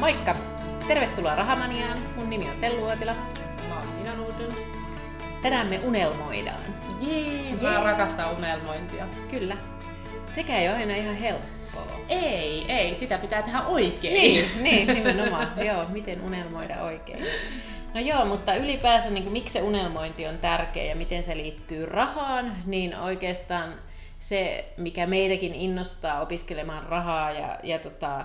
Moikka! 0.00 0.36
Tervetuloa 0.88 1.34
Rahamaniaan. 1.34 1.98
Mun 2.16 2.30
nimi 2.30 2.50
on 2.50 2.56
Tellu 2.60 2.82
Uotila. 2.82 3.14
Mä 3.68 3.74
oon 3.78 3.86
Minna 3.86 4.14
Nordlund. 4.14 4.52
Tänään 5.42 5.68
me 5.68 5.78
unelmoidaan. 5.84 6.60
Jee, 7.00 7.54
mä 7.62 7.70
Jee. 7.72 7.82
rakastan 7.84 8.36
unelmointia. 8.36 9.06
Kyllä. 9.30 9.56
Sekä 10.32 10.58
ei 10.58 10.68
ole 10.68 10.76
aina 10.76 10.94
ihan 10.94 11.14
helppoa. 11.16 12.00
Ei, 12.08 12.64
ei, 12.68 12.96
sitä 12.96 13.18
pitää 13.18 13.42
tehdä 13.42 13.62
oikein. 13.62 14.14
Niin, 14.14 14.44
niin 14.62 14.86
nimenomaan. 14.86 15.52
joo, 15.66 15.86
miten 15.88 16.22
unelmoida 16.22 16.82
oikein. 16.82 17.24
No 17.94 18.00
joo, 18.00 18.24
mutta 18.24 18.54
ylipäänsä 18.54 19.10
niin 19.10 19.22
kuin, 19.22 19.32
miksi 19.32 19.52
se 19.52 19.62
unelmointi 19.62 20.26
on 20.26 20.38
tärkeä 20.38 20.84
ja 20.84 20.96
miten 20.96 21.22
se 21.22 21.36
liittyy 21.36 21.86
rahaan, 21.86 22.56
niin 22.66 22.96
oikeastaan 22.96 23.74
se, 24.18 24.64
mikä 24.76 25.06
meitäkin 25.06 25.54
innostaa 25.54 26.20
opiskelemaan 26.20 26.82
rahaa 26.82 27.30
ja, 27.30 27.58
ja 27.62 27.78
tota, 27.78 28.24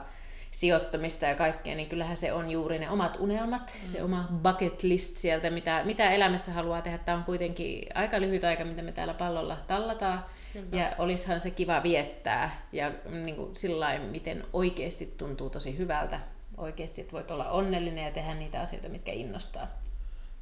sijoittamista 0.56 1.26
ja 1.26 1.36
kaikkea, 1.36 1.76
niin 1.76 1.90
kyllähän 1.90 2.18
se 2.18 2.34
on 2.34 2.52
juuri 2.52 2.80
ne 2.80 2.90
omat 2.90 3.18
unelmat, 3.20 3.62
mm. 3.82 3.88
se 3.88 4.04
oma 4.04 4.28
bucket 4.44 4.84
list 4.84 5.18
sieltä, 5.18 5.50
mitä, 5.50 5.82
mitä 5.86 6.10
elämässä 6.10 6.52
haluaa 6.52 6.82
tehdä. 6.82 6.98
Tämä 6.98 7.18
on 7.18 7.24
kuitenkin 7.24 7.86
aika 7.94 8.22
lyhyt 8.22 8.44
aika, 8.44 8.66
mitä 8.66 8.82
me 8.82 8.92
täällä 8.92 9.14
pallolla 9.14 9.58
tallataan. 9.68 10.26
Kyllä. 10.54 10.68
Ja 10.72 10.92
olisihan 10.98 11.40
se 11.40 11.52
kiva 11.52 11.84
viettää 11.84 12.62
ja 12.72 12.92
niin 13.10 13.36
kuin 13.36 13.56
sillä 13.56 14.00
miten 14.00 14.44
oikeasti 14.54 15.14
tuntuu 15.18 15.50
tosi 15.50 15.78
hyvältä. 15.78 16.20
Oikeasti, 16.58 17.02
että 17.02 17.14
voit 17.14 17.32
olla 17.32 17.50
onnellinen 17.50 18.06
ja 18.06 18.12
tehdä 18.12 18.34
niitä 18.34 18.62
asioita, 18.62 18.90
mitkä 18.90 19.12
innostaa. 19.12 19.68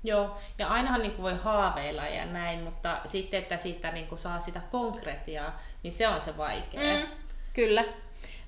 Joo, 0.03 0.37
ja 0.59 0.67
ainahan 0.67 1.01
niin 1.01 1.21
voi 1.21 1.37
haaveilla 1.37 2.07
ja 2.07 2.25
näin, 2.25 2.59
mutta 2.59 2.99
sitten, 3.05 3.39
että 3.39 3.57
siitä 3.57 3.91
niin 3.91 4.07
saa 4.15 4.39
sitä 4.39 4.61
konkretiaa, 4.71 5.59
niin 5.83 5.93
se 5.93 6.07
on 6.07 6.21
se 6.21 6.37
vaikea. 6.37 6.99
Mm, 6.99 7.07
kyllä. 7.53 7.83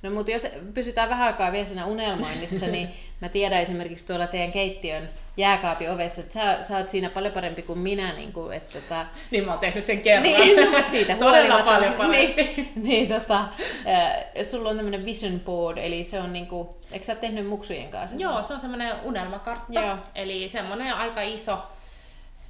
No 0.05 0.11
mutta 0.11 0.31
jos 0.31 0.47
pysytään 0.73 1.09
vähän 1.09 1.27
aikaa 1.27 1.51
vielä 1.51 1.65
siinä 1.65 1.85
unelmoinnissa, 1.85 2.65
niin 2.65 2.89
mä 3.21 3.29
tiedän 3.29 3.61
esimerkiksi 3.61 4.07
tuolla 4.07 4.27
teidän 4.27 4.51
keittiön 4.51 5.09
jääkaapin 5.37 5.91
ovessa, 5.91 6.21
että 6.21 6.33
sä, 6.33 6.63
sä 6.63 6.77
oot 6.77 6.89
siinä 6.89 7.09
paljon 7.09 7.33
parempi 7.33 7.61
kuin 7.61 7.79
minä. 7.79 8.13
Niin, 8.13 8.33
kuin, 8.33 8.53
että 8.53 8.81
tota, 8.81 9.05
Niin 9.31 9.45
mä 9.45 9.51
oon 9.51 9.59
tehnyt 9.59 9.83
sen 9.83 10.01
kerran. 10.01 10.23
niin, 10.23 10.65
no, 10.65 10.71
mutta 10.77 10.91
siitä 10.91 11.15
Todella 11.25 11.63
paljon 11.63 11.93
parempi. 11.93 12.43
Niin, 12.43 12.71
niin 12.87 13.07
tota, 13.07 13.39
äh, 13.39 14.43
sulla 14.43 14.69
on 14.69 14.75
tämmöinen 14.75 15.05
vision 15.05 15.39
board, 15.39 15.77
eli 15.77 16.03
se 16.03 16.19
on 16.19 16.33
niinku, 16.33 16.77
eikö 16.91 17.05
sä 17.05 17.11
oot 17.11 17.21
tehnyt 17.21 17.47
muksujen 17.47 17.89
kanssa? 17.89 18.17
Joo, 18.17 18.43
se 18.43 18.53
on 18.53 18.59
semmoinen 18.59 18.95
unelmakartta. 19.03 19.79
Joo. 19.79 19.97
Eli 20.15 20.49
semmoinen 20.49 20.93
aika 20.93 21.21
iso, 21.21 21.57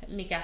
mikä 0.07 0.41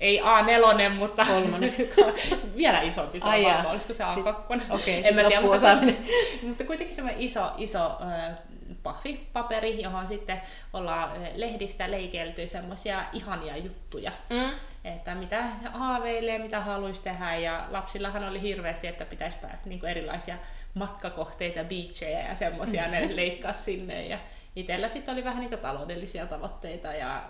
ei 0.00 0.20
A4, 0.20 0.88
mutta 0.94 1.24
Kolmonen. 1.24 1.74
vielä 2.56 2.80
isompi 2.80 3.20
se 3.20 3.26
on 3.26 3.32
Ai 3.32 3.42
jaa. 3.42 3.70
olisiko 3.70 3.94
se 3.94 4.04
A2. 4.04 4.62
Okei, 4.70 4.96
en 4.96 5.04
sit 5.04 5.14
mä 5.14 5.24
tiedä, 5.24 5.40
mutta, 5.40 5.78
mutta 6.48 6.64
kuitenkin 6.64 6.96
semmoinen 6.96 7.22
iso, 7.22 7.52
iso 7.56 7.98
äh, 8.02 8.36
pahvipaperi, 8.82 9.82
johon 9.82 10.06
sitten 10.06 10.42
ollaan 10.72 11.10
äh, 11.10 11.28
lehdistä 11.34 11.90
leikelty 11.90 12.46
semmoisia 12.46 13.04
ihania 13.12 13.56
juttuja. 13.56 14.12
Mm. 14.30 14.50
Että 14.84 15.14
mitä 15.14 15.42
haaveilee, 15.72 16.38
mitä 16.38 16.60
haluaisi 16.60 17.02
tehdä 17.02 17.36
ja 17.36 17.66
lapsillahan 17.70 18.28
oli 18.28 18.42
hirveästi, 18.42 18.86
että 18.86 19.04
pitäisi 19.04 19.36
pää, 19.36 19.58
niin 19.64 19.86
erilaisia 19.86 20.36
matkakohteita, 20.74 21.64
beachejä 21.64 22.28
ja 22.28 22.34
semmoisia 22.34 22.88
ne 22.88 23.08
leikkaa 23.16 23.52
sinne 23.52 24.06
ja 24.06 24.18
itsellä 24.56 24.88
sitten 24.88 25.12
oli 25.12 25.24
vähän 25.24 25.42
niitä 25.42 25.56
taloudellisia 25.56 26.26
tavoitteita 26.26 26.88
ja 26.92 27.22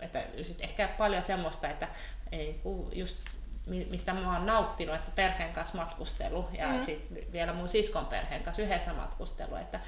että 0.00 0.22
ehkä 0.60 0.88
paljon 0.98 1.24
semmoista, 1.24 1.68
että 1.68 1.88
ei, 2.32 2.60
ku- 2.62 2.90
just 2.92 3.18
mi- 3.66 3.86
mistä 3.90 4.12
mä 4.12 4.32
oon 4.36 4.46
nauttinut, 4.46 4.94
että 4.94 5.10
perheen 5.14 5.52
kanssa 5.52 5.76
matkustelu 5.78 6.48
ja 6.58 6.68
Mm. 6.68 6.84
sitten 6.84 7.18
vielä 7.32 7.52
mun 7.52 7.68
siskon 7.68 8.06
perheen 8.06 8.42
kanssa 8.42 8.62
yhdessä 8.62 8.92
matkustelu, 8.92 9.56
että 9.56 9.80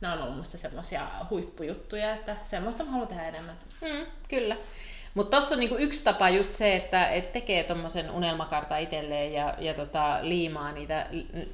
ne 0.00 0.08
on 0.08 0.22
ollut 0.22 0.36
musta 0.36 0.58
semmoisia 0.58 1.06
huippujuttuja, 1.30 2.14
että 2.14 2.36
semmoista 2.44 2.84
mä 2.84 2.90
haluan 2.90 3.08
tehdä 3.08 3.28
enemmän. 3.28 3.56
Mm, 3.80 4.06
kyllä. 4.28 4.56
Mutta 5.14 5.36
tuossa 5.36 5.54
on 5.54 5.58
niinku 5.60 5.76
yksi 5.76 6.04
tapa 6.04 6.28
just 6.28 6.54
se, 6.56 6.76
että 6.76 7.08
et 7.08 7.32
tekee 7.32 7.64
tuommoisen 7.64 8.10
unelmakartan 8.10 8.80
itselleen 8.80 9.32
ja, 9.32 9.54
ja 9.58 9.74
tota, 9.74 10.18
liimaa 10.22 10.72
niitä 10.72 11.06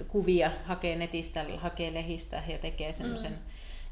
kuvia, 0.08 0.50
hakee 0.64 0.96
netistä, 0.96 1.44
hakee 1.58 1.94
lehistä 1.94 2.42
ja 2.48 2.58
tekee 2.58 2.92
semmoisen. 2.92 3.32
Mm. 3.32 3.38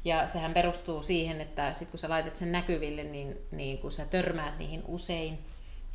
Ja 0.05 0.27
sehän 0.27 0.53
perustuu 0.53 1.03
siihen, 1.03 1.41
että 1.41 1.73
sit 1.73 1.89
kun 1.89 1.99
sä 1.99 2.09
laitat 2.09 2.35
sen 2.35 2.51
näkyville, 2.51 3.03
niin, 3.03 3.37
niin 3.51 3.77
kun 3.77 3.91
sä 3.91 4.05
törmäät 4.05 4.59
niihin 4.59 4.83
usein, 4.87 5.39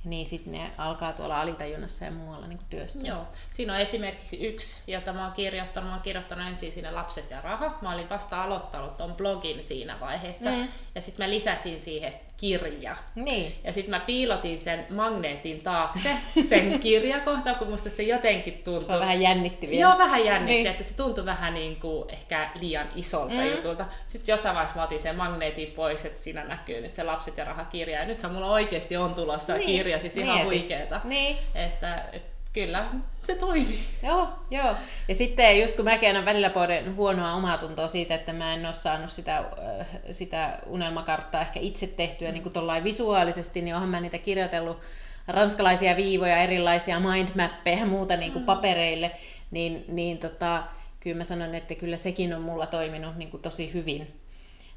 niin 0.05 0.27
sitten 0.27 0.53
ne 0.53 0.71
alkaa 0.79 1.13
tuolla 1.13 1.41
alitajunnassa 1.41 2.05
ja 2.05 2.11
muualla 2.11 2.47
niinku 2.47 2.65
työstää. 2.71 3.03
Joo. 3.03 3.27
Siinä 3.51 3.75
on 3.75 3.81
esimerkiksi 3.81 4.37
yksi, 4.47 4.93
jota 4.93 5.13
mä 5.13 5.25
oon 5.25 5.33
kirjoittanut. 5.33 5.89
Mä 5.89 5.95
oon 5.95 6.03
kirjoittanut 6.03 6.49
ensin 6.49 6.73
sinne 6.73 6.91
Lapset 6.91 7.31
ja 7.31 7.41
raha. 7.41 7.79
Mä 7.83 7.93
olin 7.95 8.09
vasta 8.09 8.43
aloittanut 8.43 8.97
ton 8.97 9.15
blogin 9.15 9.65
siinä 9.65 10.01
vaiheessa. 10.01 10.51
Mm. 10.51 10.69
Ja 10.95 11.03
sitten 11.03 11.27
mä 11.27 11.31
lisäsin 11.31 11.81
siihen 11.81 12.15
kirja. 12.41 12.97
Niin. 13.15 13.55
Ja 13.65 13.73
sitten 13.73 13.91
mä 13.91 14.01
piilotin 14.01 14.59
sen 14.59 14.87
magneetin 14.91 15.63
taakse, 15.63 16.11
sen 16.49 16.79
kirjakohtaan, 16.81 17.57
kun 17.57 17.69
musta 17.71 17.91
se 17.91 18.03
jotenkin 18.03 18.55
tuntui... 18.65 18.85
Se 18.85 18.93
on 18.93 19.01
vähän 19.01 19.21
jännitti 19.23 19.69
vielä. 19.69 19.81
Joo, 19.83 19.99
vähän 19.99 20.25
jännitti, 20.25 20.53
Niin. 20.55 20.67
että 20.67 20.85
se 20.85 20.97
tuntui 20.97 21.25
vähän 21.27 21.55
niin 21.55 21.77
kuin 21.77 22.11
ehkä 22.11 22.51
liian 22.61 22.87
isolta 22.97 23.35
Mm. 23.35 23.51
jutulta. 23.51 23.85
Sitten 24.09 24.33
jossain 24.33 24.55
vaiheessa 24.55 24.77
mä 24.77 24.83
otin 24.85 25.01
sen 25.03 25.17
magneetin 25.17 25.73
pois, 25.77 26.05
että 26.05 26.23
siinä 26.23 26.45
näkyy 26.45 26.81
nyt 26.81 26.95
se 26.95 27.03
lapset 27.03 27.37
ja 27.37 27.45
rahakirja. 27.45 27.99
Ja 27.99 28.05
nythän 28.07 28.33
mulla 28.33 28.51
oikeasti 28.51 28.97
on 28.97 29.15
tulossa 29.15 29.55
Niin. 29.55 29.67
kirja, 29.67 29.99
siis 29.99 30.17
ihan 30.17 30.45
huikeeta. 30.45 31.01
Niin. 31.05 31.37
Että 31.55 32.05
et, 32.13 32.23
kyllä, 32.53 32.87
se 33.23 33.35
toimii. 33.35 33.81
Joo, 34.03 34.29
joo. 34.51 34.75
Ja 35.09 35.15
sitten 35.15 35.61
just 35.61 35.77
kun 35.77 35.85
mäkin 35.85 36.09
aina 36.09 36.25
välillä 36.25 36.51
pohdin 36.51 36.97
huonoa 36.97 37.33
omaa 37.33 37.59
tuntoa 37.59 37.89
siitä, 37.89 38.15
että 38.15 38.33
mä 38.33 38.55
en 38.55 38.67
ole 38.67 38.73
saanut 38.73 39.11
sitä, 39.11 39.39
äh, 39.39 39.87
sitä 40.11 40.59
unelmakarttaa 40.67 41.41
ehkä 41.41 41.61
itse 41.61 41.87
tehtyä 41.87 42.33
niin 42.33 42.43
kuin 42.43 42.85
visuaalisesti, 42.85 43.63
niin 43.63 43.75
onhan 43.75 43.91
mä 43.91 44.01
niitä 44.01 44.19
kirjoitellut 44.19 44.81
ranskalaisia 45.29 45.97
viivoja, 45.97 46.37
erilaisia 46.37 47.01
mindmappeja 47.01 47.79
ja 47.79 47.87
muuta 47.87 48.17
niin 48.17 48.33
kuin 48.33 48.45
papereille, 48.45 49.11
niin, 49.51 49.85
niin 49.89 50.19
tota, 50.19 50.63
kyllä 51.01 51.17
mä 51.17 51.25
sanon, 51.25 51.55
että 51.55 51.75
kyllä 51.75 51.97
sekin 51.97 52.35
on 52.35 52.43
mulla 52.43 52.67
toiminut 52.67 53.17
niin 53.17 53.31
kuin 53.31 53.43
tosi 53.43 53.73
hyvin. 53.75 54.20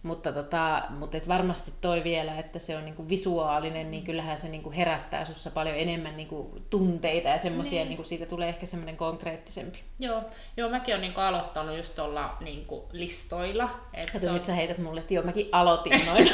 Mutta, 0.04 0.32
tota, 0.32 0.82
mutta 0.90 1.18
et 1.18 1.28
varmasti 1.28 1.74
toi 1.82 2.04
vielä, 2.04 2.36
että 2.36 2.60
se 2.60 2.78
on 2.78 2.86
niinku 2.86 3.10
visuaalinen, 3.10 3.92
niin 3.92 4.04
kyllähän 4.04 4.38
se 4.38 4.50
niinku 4.50 4.72
herättää 4.72 5.26
sussa 5.26 5.52
paljon 5.52 5.78
enemmän 5.78 6.18
niinku 6.18 6.60
tunteita 6.70 7.30
ja 7.30 7.38
semmoisia, 7.38 7.80
niin. 7.80 7.88
niinku 7.88 8.04
siitä 8.04 8.26
tulee 8.26 8.50
ehkä 8.50 8.66
semmoinen 8.66 8.98
konkreettisempi. 8.98 9.80
Joo, 10.00 10.22
joo 10.58 10.70
mäkin 10.70 10.94
olen 10.94 11.02
niinku 11.02 11.22
aloittanut 11.22 11.78
just 11.78 11.96
tuolla 11.96 12.38
niinku 12.40 12.90
listoilla. 12.92 13.70
Että 13.94 14.12
Kato, 14.14 14.28
on- 14.28 14.34
nyt 14.34 14.46
sä 14.46 14.54
heität 14.54 14.78
mulle, 14.78 15.00
että 15.00 15.14
joo, 15.14 15.24
mäkin 15.24 15.50
aloitin 15.52 16.06
noin. 16.06 16.30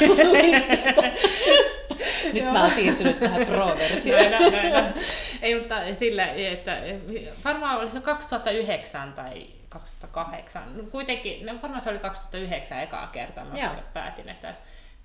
Nyt 2.32 2.44
mä 2.44 2.62
oon 2.62 2.70
siirtynyt 2.70 3.20
tähän 3.20 3.46
pro-versioon. 3.46 4.24
Ei, 5.42 5.58
mutta 5.58 5.94
sillä, 5.94 6.26
että 6.26 6.82
varmaan 7.44 7.80
oli 7.80 7.90
se 7.90 8.00
2009 8.00 9.12
tai 9.12 9.46
2008. 9.70 10.76
No, 10.76 10.82
Kuitenkin, 10.90 11.46
no 11.46 11.52
varmaan 11.62 11.80
se 11.80 11.90
oli 11.90 11.98
2009 11.98 12.80
ekaa 12.82 13.06
kertaa, 13.06 13.44
mä 13.44 13.58
Joo. 13.58 13.72
päätin, 13.92 14.28
että 14.28 14.54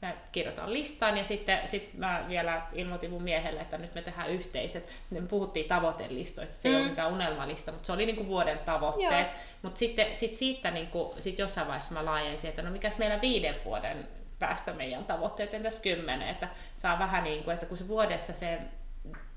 mä 0.01 0.13
kirjoitan 0.31 0.73
listan 0.73 1.17
ja 1.17 1.23
sitten 1.23 1.59
sit 1.69 1.93
mä 1.93 2.25
vielä 2.27 2.61
ilmoitin 2.73 3.09
mun 3.11 3.23
miehelle, 3.23 3.59
että 3.61 3.77
nyt 3.77 3.95
me 3.95 4.01
tehdään 4.01 4.29
yhteiset. 4.29 4.89
Me 5.09 5.21
puhuttiin 5.21 5.67
tavoitelistoista, 5.67 6.55
se 6.55 6.69
ei 6.69 6.75
Mm. 6.75 6.81
ole 6.81 6.89
mikään 6.89 7.13
unelmalista, 7.13 7.71
mutta 7.71 7.85
se 7.85 7.91
oli 7.91 8.05
niinku 8.05 8.27
vuoden 8.27 8.59
tavoitteet. 8.59 9.27
Mutta 9.61 9.79
sitten 9.79 10.15
sit 10.15 10.35
siitä 10.35 10.71
niinku, 10.71 11.15
sit 11.19 11.39
jossain 11.39 11.67
vaiheessa 11.67 11.93
mä 11.93 12.05
laajensin, 12.05 12.49
että 12.49 12.61
no 12.61 12.71
mikäs 12.71 12.97
meillä 12.97 13.21
viiden 13.21 13.55
vuoden 13.65 14.07
päästä 14.39 14.73
meidän 14.73 15.05
tavoitteet, 15.05 15.53
entäs 15.53 15.79
kymmenen, 15.79 16.29
että 16.29 16.47
saa 16.77 16.99
vähän 16.99 17.23
niin 17.23 17.43
kuin, 17.43 17.53
että 17.53 17.65
kun 17.65 17.77
se 17.77 17.87
vuodessa 17.87 18.33
se 18.33 18.59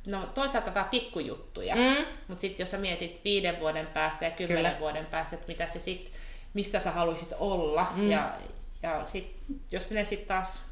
No 0.08 0.26
toisaalta 0.26 0.74
vähän 0.74 0.88
pikkujuttuja, 0.90 1.74
Mm. 1.74 2.04
mutta 2.28 2.40
sitten 2.40 2.64
jos 2.64 2.70
sä 2.70 2.78
mietit 2.78 3.20
viiden 3.24 3.60
vuoden 3.60 3.86
päästä 3.86 4.24
ja 4.24 4.30
kymmenen 4.30 4.64
Kyllä. 4.64 4.80
Vuoden 4.80 5.06
päästä, 5.06 5.34
että 5.36 5.48
mitä 5.48 5.66
se 5.66 5.80
sit, 5.80 6.12
missä 6.54 6.80
sä 6.80 6.90
haluaisit 6.90 7.32
olla, 7.38 7.86
Mm. 7.94 8.10
ja, 8.10 8.34
ja 8.82 9.06
sit, 9.06 9.36
jos 9.72 9.90
ne 9.90 10.04
sitten 10.04 10.28
taas 10.28 10.62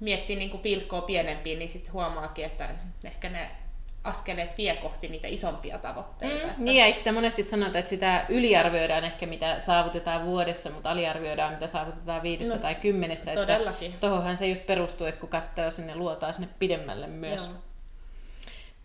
miettii 0.00 0.36
niin 0.36 0.50
kuin 0.50 0.60
pilkkoa 0.60 1.00
pienempiin, 1.00 1.58
niin 1.58 1.68
sitten 1.68 1.92
huomaakin, 1.92 2.44
että 2.44 2.68
ehkä 3.04 3.28
ne 3.28 3.50
askeleet 4.04 4.58
vie 4.58 4.76
kohti 4.76 5.08
niitä 5.08 5.28
isompia 5.28 5.78
tavoitteita. 5.78 6.44
Mm, 6.44 6.50
että- 6.50 6.62
niin, 6.62 6.76
ja 6.76 6.86
eikö 6.86 6.98
sitä 6.98 7.12
monesti 7.12 7.42
sanota, 7.42 7.78
että 7.78 7.88
sitä 7.88 8.26
yliarvioidaan 8.28 9.04
ehkä 9.04 9.26
mitä 9.26 9.58
saavutetaan 9.58 10.24
vuodessa, 10.24 10.70
mutta 10.70 10.90
aliarvioidaan 10.90 11.52
mitä 11.54 11.66
saavutetaan 11.66 12.22
viidessä 12.22 12.54
No, 12.54 12.60
tai 12.62 12.74
kymmenessä. 12.74 13.34
todellakin. 13.34 13.88
Että 13.88 14.00
tohonhan 14.08 14.36
se 14.36 14.46
just 14.46 14.66
perustuu, 14.66 15.06
että 15.06 15.20
kun 15.20 15.28
katsoo 15.28 15.70
sinne, 15.70 15.94
luotaan 15.94 16.34
sinne 16.34 16.48
pidemmälle 16.58 17.06
myös. 17.06 17.46
Joo. 17.46 17.56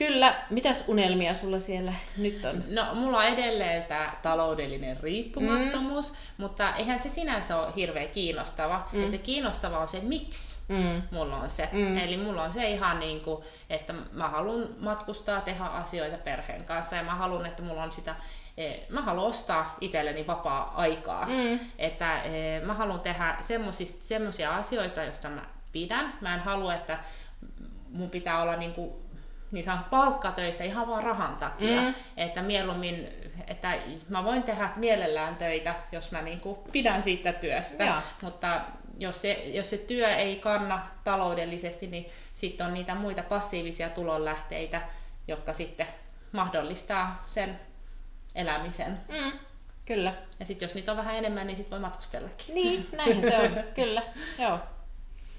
Kyllä. 0.07 0.35
Mitäs 0.49 0.83
unelmia 0.87 1.33
sulla 1.33 1.59
siellä 1.59 1.93
nyt 2.17 2.45
on? 2.45 2.63
No, 2.69 2.95
mulla 2.95 3.17
on 3.17 3.25
edelleen 3.25 3.83
tämä 3.83 4.13
taloudellinen 4.21 4.99
riippumattomuus, 4.99 6.11
mm. 6.11 6.17
mutta 6.37 6.75
eihän 6.75 6.99
se 6.99 7.09
sinänsä 7.09 7.57
ole 7.57 7.75
hirveän 7.75 8.09
kiinnostava. 8.09 8.87
Mm. 8.91 9.03
Et 9.03 9.11
se 9.11 9.17
kiinnostava 9.17 9.79
on 9.79 9.87
se, 9.87 9.99
miksi 9.99 10.59
mm. 10.67 11.01
mulla 11.11 11.37
on 11.37 11.49
se. 11.49 11.69
Mm. 11.71 11.97
Eli 11.97 12.17
mulla 12.17 12.43
on 12.43 12.51
se 12.51 12.71
ihan 12.71 12.99
niin 12.99 13.21
kuin, 13.21 13.43
että 13.69 13.93
mä 14.11 14.27
haluan 14.27 14.69
matkustaa, 14.79 15.41
tehdä 15.41 15.63
asioita 15.63 16.17
perheen 16.17 16.63
kanssa 16.63 16.95
ja 16.95 17.03
mä 17.03 17.15
haluan, 17.15 17.45
että 17.45 17.63
mulla 17.63 17.83
on 17.83 17.91
sitä 17.91 18.15
e, 18.57 18.73
mä 18.89 19.01
haluan 19.01 19.27
ostaa 19.27 19.77
itselleni 19.81 20.27
vapaa-aikaa. 20.27 21.25
Mm. 21.25 21.59
Että 21.77 22.23
e, 22.23 22.59
mä 22.59 22.73
haluan 22.73 22.99
tehdä 22.99 23.37
semmoisia 23.99 24.55
asioita, 24.55 25.03
joista 25.03 25.29
mä 25.29 25.41
pidän. 25.71 26.13
Mä 26.21 26.33
en 26.33 26.39
halua, 26.39 26.75
että 26.75 26.99
mun 27.89 28.09
pitää 28.09 28.41
olla 28.41 28.55
niin 28.55 28.73
kuin 28.73 29.10
niin 29.51 29.63
sanottu 29.63 29.89
palkkatöissä 29.89 30.63
ihan 30.63 30.87
vaan 30.87 31.03
rahan 31.03 31.35
takia. 31.35 31.81
Mm. 31.81 31.93
Että 32.17 32.41
mieluummin, 32.41 33.07
että 33.47 33.77
mä 34.09 34.23
voin 34.23 34.43
tehdä 34.43 34.69
mielellään 34.75 35.35
töitä, 35.35 35.75
jos 35.91 36.11
mä 36.11 36.21
niin 36.21 36.41
kuin 36.41 36.57
pidän 36.71 37.03
siitä 37.03 37.33
työstä. 37.33 37.83
Ja. 37.83 38.01
Mutta 38.21 38.61
jos 38.97 39.21
se, 39.21 39.33
jos 39.33 39.69
se 39.69 39.77
työ 39.77 40.15
ei 40.15 40.35
kanna 40.35 40.81
taloudellisesti, 41.03 41.87
niin 41.87 42.05
sitten 42.33 42.67
on 42.67 42.73
niitä 42.73 42.95
muita 42.95 43.23
passiivisia 43.23 43.89
tulonlähteitä, 43.89 44.81
jotka 45.27 45.53
sitten 45.53 45.87
mahdollistaa 46.31 47.23
sen 47.27 47.59
elämisen. 48.35 48.97
Mm. 49.09 49.31
Kyllä. 49.85 50.13
Ja 50.39 50.45
sitten 50.45 50.67
jos 50.67 50.75
niitä 50.75 50.91
on 50.91 50.97
vähän 50.97 51.15
enemmän, 51.15 51.47
niin 51.47 51.57
sitten 51.57 51.71
voi 51.71 51.79
matkustellakin. 51.79 52.55
Niin, 52.55 52.87
näinhän 52.91 53.21
se 53.23 53.37
on. 53.37 53.63
Kyllä, 53.75 54.01
joo. 54.39 54.59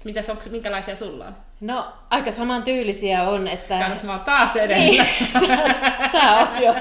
Mitäs, 0.03 0.29
onko, 0.29 0.43
minkälaisia 0.49 0.95
sulla 0.95 1.25
on? 1.25 1.35
No, 1.63 1.87
aika 2.09 2.31
saman 2.31 2.63
tyylisiä 2.63 3.23
on, 3.23 3.47
että... 3.47 3.79
Kannas 3.79 4.03
mä 4.03 4.11
oon 4.11 4.21
taas 4.21 4.55
edellä. 4.55 4.83
Niin, 4.83 5.05
sä, 5.33 5.91
sä 6.11 6.39
oot 6.39 6.59
jo. 6.59 6.75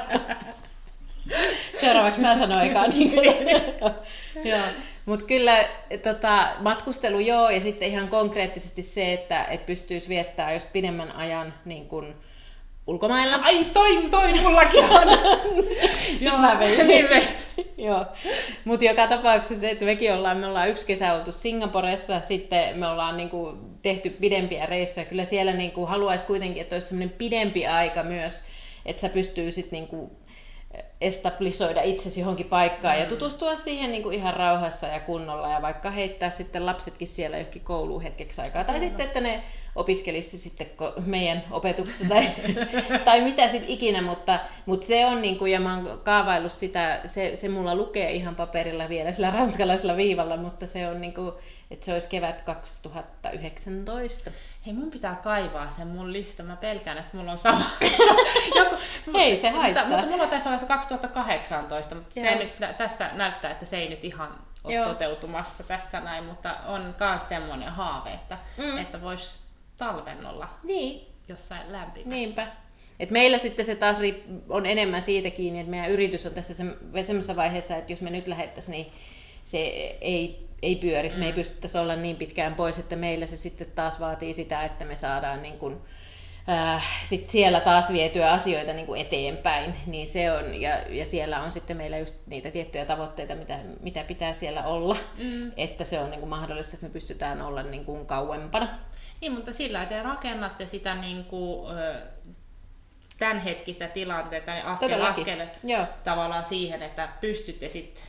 Seuraavaksi 1.81 2.21
mä 2.21 2.39
sanon 2.39 2.63
ekaan. 2.63 2.91
Niin 2.91 3.13
joo. 4.51 4.61
Mutta 5.07 5.25
kyllä 5.25 5.69
tota, 6.03 6.49
matkustelu 6.59 7.19
joo, 7.21 7.51
ja 7.51 7.61
sitten 7.61 7.89
ihan 7.89 8.09
konkreettisesti 8.09 8.83
se, 8.83 9.13
että 9.13 9.45
et 9.45 9.67
pystyisi 9.67 10.09
viettää 10.09 10.53
just 10.53 10.73
pidemmän 10.73 11.13
ajan 11.13 11.55
niin 11.65 11.89
kun, 11.89 12.15
ulkomailla. 12.87 13.37
Ai 13.37 13.65
toi, 13.65 14.09
toi 14.11 14.41
mullakin 14.41 14.85
on! 14.85 15.09
Joo, 16.21 16.39
mä 16.39 16.59
vein 16.59 16.87
niin 16.87 17.09
Joo. 17.87 18.07
Mutta 18.65 18.85
joka 18.85 19.07
tapauksessa 19.07 19.61
se, 19.61 19.71
että 19.71 19.85
mekin 19.85 20.13
ollaan, 20.13 20.37
me 20.37 20.47
ollaan 20.47 20.71
yksi 20.71 20.87
kesä 20.87 21.15
oltu 21.15 21.33
Singaporessa, 21.33 22.21
sitten 22.21 22.79
me 22.79 22.87
ollaan 22.87 23.17
niinku 23.17 23.59
tehty 23.83 24.11
pidempiä 24.11 24.67
reissuja. 24.67 25.07
Kyllä 25.07 25.25
siellä 25.25 25.53
niinku 25.53 25.87
haluaisi 25.87 26.27
kuitenkin, 26.27 26.63
että 26.63 26.77
olisi 26.77 26.89
semmoinen 26.89 27.17
pidempi 27.19 27.67
aika 27.67 28.03
myös, 28.03 28.45
että 28.87 29.01
sä 29.01 29.09
pystyy 29.09 29.53
sitten 29.53 29.79
niinku 29.79 30.11
establisoida 31.01 31.83
itsesi 31.83 32.21
johonkin 32.21 32.47
paikkaan 32.47 32.97
mm. 32.97 33.01
ja 33.03 33.09
tutustua 33.09 33.57
siihen 33.57 33.93
niin 33.93 34.03
kuin 34.03 34.15
ihan 34.15 34.35
rauhassa 34.35 34.87
ja 34.87 35.01
kunnolla 35.01 35.49
ja 35.49 35.63
vaikka 35.63 35.91
heittää 35.91 36.31
sitten 36.31 36.67
lapsetkin 36.67 37.09
siellä 37.09 37.39
johonkin 37.39 37.63
kouluun 37.63 38.03
hetkeksi 38.03 38.41
aikaa. 38.41 38.65
Tai 38.65 38.77
mm. 38.77 38.81
sitten, 38.81 39.07
että 39.07 39.21
ne 39.21 39.43
opiskelisi 39.75 40.39
sitten 40.39 40.67
meidän 41.07 41.45
opetuksessa 41.51 42.05
tai, 42.09 42.31
tai 43.05 43.21
mitä 43.21 43.49
sitten 43.49 43.71
ikinä, 43.71 44.03
mutta, 44.03 44.41
mutta 44.67 44.87
se 44.87 45.07
on 45.07 45.23
niin 45.23 45.39
kuin, 45.39 45.53
ja 45.53 45.61
mä 45.61 45.75
oon 45.75 46.01
kaavaillut 46.05 46.53
sitä, 46.53 47.01
se, 47.05 47.37
se 47.37 47.49
mulla 47.49 47.75
lukee 47.75 48.13
ihan 48.13 48.35
paperilla 48.35 48.89
vielä 48.89 49.13
sillä 49.13 49.31
ranskalaisella 49.31 49.97
viivalla, 49.97 50.37
mutta 50.37 50.67
se 50.67 50.89
on 50.89 51.01
niin 51.01 51.15
kuin, 51.15 51.33
että 51.71 51.87
se 51.87 51.93
olisi 51.93 52.09
kevät 52.09 52.43
2019. 52.43 54.31
Hei, 54.67 54.75
mun 54.75 54.91
pitää 54.91 55.15
kaivaa 55.15 55.71
sen 55.71 55.87
mun 55.87 56.13
lista. 56.13 56.43
Mä 56.43 56.57
pelkään, 56.57 56.99
että 56.99 57.17
mulla 57.17 57.33
on 57.33 57.39
sama. 57.39 57.65
Joku, 58.59 58.77
ei 59.19 59.37
se 59.37 59.51
haittaa. 59.51 59.85
Mutta, 59.85 59.99
mutta 59.99 60.17
mulla 60.17 60.27
tässä 60.27 60.51
olla 60.51 60.59
se 60.59 60.67
2018, 60.67 61.95
mutta 61.95 62.15
se 62.15 62.35
nyt, 62.35 62.53
tässä 62.79 63.11
näyttää, 63.13 63.51
että 63.51 63.65
se 63.65 63.77
ei 63.77 63.89
nyt 63.89 64.05
ihan 64.05 64.39
ole 64.65 64.75
Joo. 64.75 64.87
toteutumassa 64.87 65.65
tässä 65.65 66.01
näin, 66.01 66.25
mutta 66.25 66.57
on 66.67 66.95
myös 67.01 67.29
semmoinen 67.29 67.69
haave, 67.69 68.11
että, 68.11 68.39
mm. 68.59 68.79
että 68.79 69.03
voisi 69.03 69.42
talven 69.77 70.27
olla 70.27 70.49
niin. 70.63 71.07
jossain 71.29 71.73
lämpimässä. 71.73 72.11
Niinpä. 72.11 72.47
Et 73.01 73.11
meillä 73.11 73.39
sitten 73.39 73.65
se 73.65 73.75
taas 73.75 73.99
on 74.49 74.67
enemmän 74.67 75.03
siitä 75.03 75.31
kiinni, 75.31 75.61
että 75.61 75.71
meidän 75.71 75.91
yritys 75.91 76.27
on 76.27 76.35
tässä 76.35 76.55
semmoisessa 76.55 77.37
vaiheessa, 77.37 77.77
että 77.77 77.93
jos 77.93 78.03
me 78.03 78.11
nyt 78.11 78.27
lähettäisiin, 78.27 78.73
niin 78.73 78.93
se 79.45 79.59
ei, 80.01 80.49
ei 80.63 80.77
pyörisi, 80.77 81.17
mm. 81.17 81.21
me 81.21 81.27
ei 81.27 81.33
mm. 81.33 81.37
pystyttäisi 81.37 81.79
olla 81.79 81.97
niin 81.97 82.17
pitkään 82.17 82.55
pois, 82.55 82.79
että 82.79 82.97
meillä 82.97 83.27
se 83.27 83.37
sitten 83.37 83.67
taas 83.75 84.01
vaatii 84.01 84.35
sitä, 84.35 84.65
että 84.65 84.85
me 84.85 84.97
saadaan 84.97 85.43
niin 85.43 85.59
kuin, 85.59 85.79
äh, 86.49 86.87
sit 87.05 87.31
siellä 87.31 87.61
taas 87.61 87.93
vietyä 87.93 88.33
asioita 88.33 88.73
niin 88.73 88.87
kuin 88.87 89.01
eteenpäin, 89.01 89.75
niin 89.87 90.07
se 90.07 90.33
on, 90.33 90.61
ja, 90.61 90.79
ja 90.89 91.07
siellä 91.07 91.43
on 91.43 91.53
sitten 91.53 91.77
meillä 91.77 91.99
just 91.99 92.15
niitä 92.27 92.51
tiettyjä 92.51 92.85
tavoitteita, 92.85 93.35
mitä, 93.35 93.59
mitä 93.81 94.05
pitää 94.05 94.33
siellä 94.33 94.65
olla, 94.65 94.97
mm. 95.19 95.53
että 95.57 95.85
se 95.85 95.99
on 95.99 96.11
niin 96.11 96.21
kuin 96.21 96.31
mahdollista, 96.31 96.75
että 96.75 96.87
me 96.87 96.93
pystytään 96.93 97.43
olla 97.43 97.63
niin 97.63 97.85
kuin 97.85 98.07
kauempana. 98.07 98.79
Niin, 99.23 99.33
mutta 99.33 99.53
sillä 99.53 99.87
te 99.87 100.03
rakennatte 100.03 100.67
sitä 100.67 100.95
niin 100.95 101.25
kuin, 101.25 101.77
tämänhetkistä 103.19 103.89
tilanteetta 103.89 104.55
niin 104.55 104.65
askel 104.65 105.03
askel 105.03 105.47
tavallaan 106.05 106.45
siihen, 106.45 106.83
että 106.83 107.09
pystytte 107.21 107.69
sitten 107.69 108.05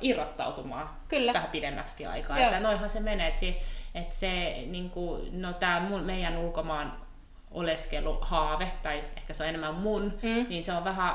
irrottautumaan 0.00 0.90
Kyllä. 1.08 1.32
vähän 1.32 1.50
pidemmäksi 1.50 2.06
aikaa. 2.06 2.38
Joo. 2.38 2.46
Että 2.46 2.60
noihan 2.60 2.90
se 2.90 3.00
menee, 3.00 3.28
että 3.28 3.40
se, 3.40 3.58
että 3.94 4.14
se 4.14 4.64
niin 4.66 4.90
kuin, 4.90 5.42
no 5.42 5.52
tämä 5.52 5.80
meidän 6.04 6.38
ulkomaan 6.38 6.96
oleskeluhaave, 7.50 8.72
tai 8.82 9.04
ehkä 9.16 9.34
se 9.34 9.42
on 9.42 9.48
enemmän 9.48 9.74
mun, 9.74 10.18
mm. 10.22 10.46
niin 10.48 10.64
se 10.64 10.72
on 10.72 10.84
vähän 10.84 11.14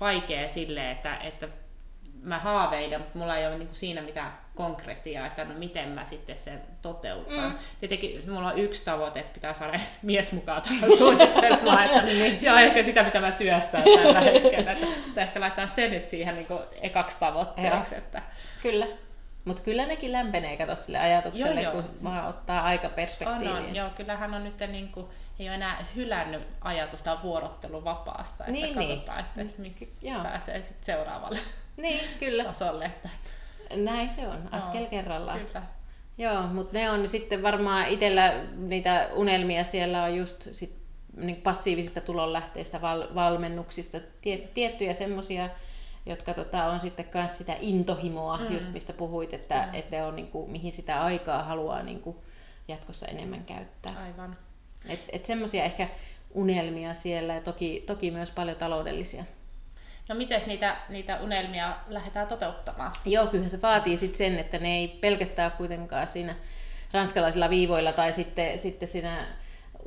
vaikea 0.00 0.48
silleen, 0.48 0.90
että, 0.90 1.16
että 1.16 1.48
mä 2.22 2.38
haaveilen, 2.38 3.00
mutta 3.00 3.18
mulla 3.18 3.36
ei 3.36 3.46
ole 3.46 3.58
niin 3.58 3.68
kuin 3.68 3.76
siinä 3.76 4.02
mitään 4.02 4.32
konkretiaa, 4.56 5.26
että 5.26 5.44
no 5.44 5.54
miten 5.54 5.88
mä 5.88 6.04
sitten 6.04 6.38
sen 6.38 6.60
toteutan. 6.82 7.50
Mm. 7.50 7.58
Tietenkin 7.80 8.30
mulla 8.30 8.48
on 8.48 8.58
yksi 8.58 8.84
tavoite, 8.84 9.20
että 9.20 9.34
pitää 9.34 9.54
saada 9.54 9.72
edes 9.72 10.02
mies 10.02 10.32
mukaan 10.32 10.62
tähän 10.62 10.90
suunnitelmaan, 10.98 11.84
että 11.84 12.02
niin. 12.02 12.40
se 12.40 12.52
on 12.52 12.58
ehkä 12.58 12.82
sitä, 12.82 13.02
mitä 13.02 13.20
mä 13.20 13.30
työstän 13.30 13.82
tällä 13.82 14.20
hetkellä, 14.20 14.72
että, 14.72 14.86
että 15.08 15.22
ehkä 15.22 15.40
laitetaan 15.40 15.68
se 15.68 15.88
nyt 15.88 16.06
siihen 16.06 16.34
niin 16.34 16.46
kuin 16.46 16.60
ekaksi 16.80 17.16
tavoitteeksi. 17.20 17.94
Että... 17.94 18.22
Kyllä. 18.62 18.86
Mutta 19.44 19.62
kyllä 19.62 19.86
nekin 19.86 20.12
lämpenee, 20.12 20.56
kato 20.56 20.76
sille 20.76 20.98
ajatukselle, 20.98 21.62
joo, 21.62 21.72
joo. 21.72 21.82
kun 21.82 22.04
vaan 22.04 22.26
ottaa 22.26 22.62
aika 22.62 22.88
perspektiiviin. 22.88 23.50
On, 23.50 23.64
on, 23.64 23.76
joo, 23.76 23.90
kyllähän 23.90 24.34
on 24.34 24.44
nyt 24.44 24.60
niin 24.68 24.88
kuin, 24.88 25.06
ei 25.38 25.48
ole 25.48 25.54
enää 25.54 25.84
hylännyt 25.96 26.42
ajatusta 26.60 27.18
vuorottelun 27.22 27.84
vapaasta, 27.84 28.44
että 28.44 28.52
niin, 28.52 28.74
katsotaan, 28.74 29.24
niin. 29.36 29.46
että 29.46 30.16
mm, 30.16 30.22
pääsee 30.22 30.62
sitten 30.62 30.84
seuraavalle 30.84 31.38
niin, 31.76 32.00
kyllä. 32.18 32.44
tasolle. 32.44 32.84
Että... 32.84 33.08
Näin 33.74 34.10
se 34.10 34.28
on, 34.28 34.48
askel 34.50 34.82
no, 34.82 34.88
kerrallaan. 34.90 35.40
Kyllä. 35.40 35.62
Joo, 36.18 36.42
mutta 36.42 36.78
ne 36.78 36.90
on 36.90 37.08
sitten 37.08 37.42
varmaan 37.42 37.88
itsellä 37.88 38.44
niitä 38.56 39.08
unelmia 39.14 39.64
siellä 39.64 40.02
on 40.02 40.16
just 40.16 40.48
sit, 40.52 40.76
niin 41.16 41.36
passiivisista 41.36 42.00
tulonlähteistä, 42.00 42.80
val, 42.80 43.06
valmennuksista, 43.14 43.98
tie, 44.20 44.38
tiettyjä 44.38 44.94
semmoisia, 44.94 45.48
jotka 46.06 46.34
tota, 46.34 46.64
on 46.64 46.80
sitten 46.80 47.08
myös 47.14 47.38
sitä 47.38 47.56
intohimoa, 47.60 48.38
mm. 48.38 48.54
just 48.54 48.72
mistä 48.72 48.92
puhuit, 48.92 49.34
että, 49.34 49.68
mm. 49.72 49.74
että 49.74 50.06
on 50.06 50.16
niin 50.16 50.28
kuin, 50.28 50.50
mihin 50.50 50.72
sitä 50.72 51.04
aikaa 51.04 51.42
haluaa 51.42 51.82
niin 51.82 52.00
kuin, 52.00 52.16
jatkossa 52.68 53.06
enemmän 53.06 53.44
käyttää. 53.44 53.92
Aivan. 54.04 54.36
Et, 54.88 55.00
et 55.12 55.24
semmoisia 55.24 55.64
ehkä 55.64 55.88
unelmia 56.34 56.94
siellä 56.94 57.34
ja 57.34 57.40
toki, 57.40 57.84
toki 57.86 58.10
myös 58.10 58.30
paljon 58.30 58.56
taloudellisia. 58.56 59.24
No 60.08 60.14
miten 60.14 60.42
niitä, 60.46 60.76
niitä 60.88 61.20
unelmia 61.20 61.76
lähdetään 61.88 62.26
toteuttamaan? 62.26 62.92
Joo, 63.04 63.26
kyllä 63.26 63.48
se 63.48 63.62
vaatii 63.62 63.96
sitten 63.96 64.18
sen, 64.18 64.38
että 64.38 64.58
ne 64.58 64.76
ei 64.76 64.88
pelkästään 64.88 65.52
kuitenkaan 65.52 66.06
siinä 66.06 66.36
ranskalaisilla 66.92 67.50
viivoilla 67.50 67.92
tai 67.92 68.12
sitten, 68.12 68.58
sitten 68.58 68.88
siinä 68.88 69.26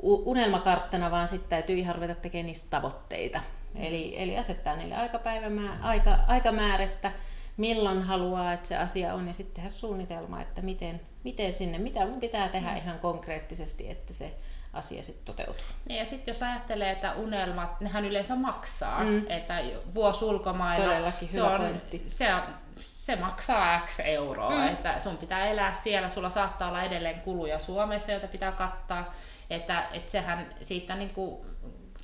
unelmakarttana, 0.02 1.10
vaan 1.10 1.28
sitten 1.28 1.50
täytyy 1.50 1.76
ihan 1.76 1.94
ruveta 1.94 2.14
tekemään 2.14 2.46
niistä 2.46 2.66
tavoitteita. 2.70 3.40
Mm. 3.74 3.84
Eli, 3.84 4.22
eli 4.22 4.38
asettaa 4.38 4.76
niille 4.76 4.94
aikapäivämää, 4.94 5.78
aika, 5.82 6.18
aikamäärettä, 6.26 7.12
milloin 7.56 8.02
haluaa, 8.02 8.52
että 8.52 8.68
se 8.68 8.76
asia 8.76 9.14
on, 9.14 9.28
ja 9.28 9.34
sitten 9.34 9.54
tehdä 9.54 9.68
suunnitelma, 9.68 10.42
että 10.42 10.62
miten, 10.62 11.00
miten 11.24 11.52
sinne, 11.52 11.78
mitä 11.78 12.06
mun 12.06 12.20
pitää 12.20 12.48
tehdä 12.48 12.70
mm. 12.70 12.76
ihan 12.76 12.98
konkreettisesti, 12.98 13.90
että 13.90 14.12
se 14.12 14.32
asia 14.72 15.02
sitten 15.02 15.24
toteutuu. 15.24 15.64
Niin 15.88 15.98
ja 15.98 16.06
sitten 16.06 16.32
jos 16.32 16.42
ajattelee, 16.42 16.90
että 16.90 17.12
unelmat, 17.12 17.80
nehän 17.80 18.04
yleensä 18.04 18.34
maksaa, 18.34 19.04
mm. 19.04 19.26
että 19.28 19.62
vuosi 19.94 20.24
ulkomailla, 20.24 20.86
Todellakin, 20.86 21.28
se, 21.28 21.42
on, 21.42 21.80
se, 22.06 22.34
on, 22.34 22.42
se 22.84 23.16
maksaa 23.16 23.80
X 23.80 24.00
euroa, 24.00 24.50
mm. 24.50 24.68
että 24.68 25.00
sun 25.00 25.16
pitää 25.16 25.46
elää 25.46 25.72
siellä, 25.72 26.08
sulla 26.08 26.30
saattaa 26.30 26.68
olla 26.68 26.82
edelleen 26.82 27.20
kuluja 27.20 27.58
Suomessa, 27.58 28.12
joita 28.12 28.28
pitää 28.28 28.52
kattaa, 28.52 29.14
että, 29.50 29.82
että 29.92 30.12
sehän 30.12 30.46
siitä 30.62 30.94
niin 30.94 31.10
kuin 31.10 31.46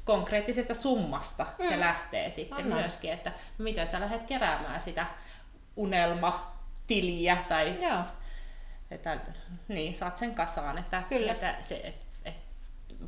konkreettisesta 0.04 0.74
summasta 0.74 1.46
mm. 1.58 1.68
se 1.68 1.80
lähtee 1.80 2.30
sitten 2.30 2.64
Anna. 2.64 2.76
myöskin, 2.76 3.12
että 3.12 3.32
miten 3.58 3.86
sä 3.86 4.00
lähdet 4.00 4.22
keräämään 4.22 4.82
sitä 4.82 5.06
unelmatiliä 5.76 7.36
tai 7.48 7.74
Joo. 7.82 8.02
että 8.90 9.18
niin, 9.68 9.94
saat 9.94 10.16
sen 10.16 10.34
kasaan, 10.34 10.78
että, 10.78 11.02
Kyllä. 11.08 11.32
että 11.32 11.54
se, 11.62 11.94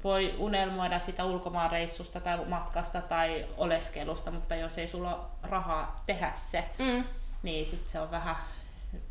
voi 0.05 0.35
unelmoida 0.39 0.99
sitä 0.99 1.25
ulkomaanreissusta 1.25 2.21
tai 2.21 2.45
matkasta 2.45 3.01
tai 3.01 3.47
oleskelusta, 3.57 4.31
mutta 4.31 4.55
jos 4.55 4.79
ei 4.79 4.89
sulla 4.89 5.31
rahaa 5.43 6.03
tehdä 6.07 6.33
se, 6.37 6.65
mm. 6.79 7.05
niin 7.43 7.67
sitten 7.67 7.91
se 7.91 8.01
on 8.01 8.11
vähän 8.11 8.37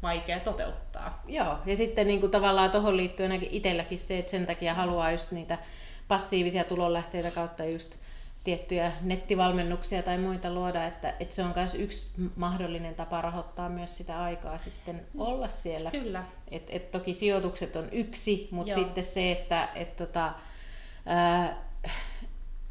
vaikea 0.04 0.40
toteuttaa. 0.40 1.24
Joo, 1.28 1.58
ja 1.66 1.76
sitten 1.76 2.08
niin 2.08 2.20
kuin 2.20 2.32
tavallaan 2.32 2.72
tuohon 2.72 2.98
liittyy 2.98 3.24
ainakin 3.24 3.52
itselläkin 3.52 4.00
se, 4.00 4.20
että 4.20 4.32
sen 4.32 4.46
takia 4.46 4.74
haluaa 4.74 5.12
just 5.12 5.32
niitä 5.32 5.58
passiivisia 6.08 6.64
tulonlähteitä 6.64 7.32
kautta 7.32 7.66
just 7.66 7.96
tiettyjä 8.48 8.92
nettivalmennuksia 9.02 10.04
tai 10.04 10.18
muita 10.18 10.54
luoda, 10.54 10.86
että, 10.86 11.14
että 11.20 11.36
se 11.36 11.44
on 11.44 11.54
myös 11.56 11.76
yksi 11.76 12.12
mahdollinen 12.36 12.96
tapa 12.96 13.22
rahoittaa 13.22 13.70
myös 13.70 13.98
sitä 13.98 14.24
aikaa 14.24 14.58
sitten 14.58 15.06
olla 15.18 15.48
siellä. 15.48 15.92
Kyllä. 15.92 16.24
Et, 16.52 16.64
et 16.70 16.92
toki 16.92 17.14
sijoitukset 17.14 17.76
on 17.76 17.90
yksi, 17.92 18.48
mutta 18.52 18.74
Joo. 18.74 18.84
sitten 18.84 19.04
se, 19.04 19.32
että 19.32 19.70
et 19.76 19.96
tota, 19.96 20.34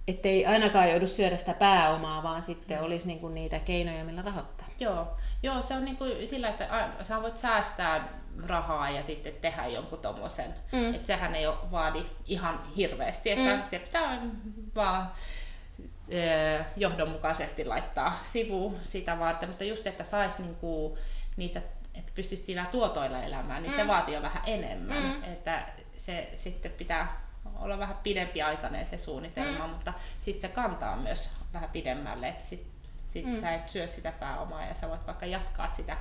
ettei 0.08 0.46
ainakaan 0.46 0.90
joudu 0.90 1.06
syödä 1.06 1.36
sitä 1.36 1.54
pääomaa, 1.54 2.22
vaan 2.22 2.42
sitten 2.42 2.82
olisi 2.82 3.06
niinku 3.06 3.28
niitä 3.28 3.58
keinoja, 3.58 4.04
millä 4.04 4.22
rahoittaa. 4.22 4.68
Joo, 4.80 5.14
Joo 5.42 5.62
se 5.62 5.74
on 5.74 5.84
niinku 5.84 6.04
sillä, 6.24 6.48
että 6.48 6.68
sä 7.02 7.22
voit 7.22 7.36
säästää 7.36 8.08
rahaa 8.46 8.90
ja 8.90 9.02
sitten 9.02 9.32
tehdä 9.40 9.66
jonkun 9.66 9.98
tommosen. 9.98 10.54
Mm. 10.72 10.94
Että 10.94 11.06
sehän 11.06 11.34
ei 11.34 11.46
ole 11.46 11.70
vaadi 11.70 12.02
ihan 12.26 12.60
hirveästi, 12.76 13.30
että 13.30 13.56
mm. 13.56 13.62
se 13.64 13.78
pitää 13.78 14.22
vaan 14.74 15.10
johdonmukaisesti 16.76 17.64
laittaa 17.64 18.18
sivu 18.22 18.78
sitä 18.82 19.18
varten, 19.18 19.48
mutta 19.48 19.64
just, 19.64 19.86
että 19.86 20.04
saisi 20.04 20.42
niinku 20.42 20.98
niistä, 21.36 21.62
että 21.94 22.12
pystyisi 22.14 22.44
siinä 22.44 22.66
tuotoilla 22.70 23.22
elämään, 23.22 23.62
niin 23.62 23.72
mm. 23.72 23.76
se 23.76 23.88
vaatii 23.88 24.14
jo 24.14 24.22
vähän 24.22 24.42
enemmän. 24.46 25.02
Mm. 25.02 25.24
Että 25.24 25.66
se 25.96 26.30
sitten 26.36 26.72
pitää 26.72 27.25
olla 27.60 27.78
vähän 27.78 27.96
pidempi 28.02 28.42
aikainen 28.42 28.86
se 28.86 28.98
suunnitelma, 28.98 29.66
mm. 29.66 29.72
mutta 29.72 29.92
sitten 30.18 30.50
se 30.50 30.54
kantaa 30.54 30.96
myös 30.96 31.28
vähän 31.52 31.70
pidemmälle, 31.70 32.28
että 32.28 32.44
sit, 32.44 32.66
sit 33.06 33.26
mm. 33.26 33.40
sä 33.40 33.54
et 33.54 33.68
syö 33.68 33.88
sitä 33.88 34.12
pääomaa 34.12 34.66
ja 34.66 34.75
sä 34.75 34.88
voit 34.88 35.06
vaikka 35.06 35.26
jatkaa 35.26 35.68
sitä 35.68 35.96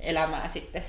elämää 0.00 0.48
sitten, 0.48 0.84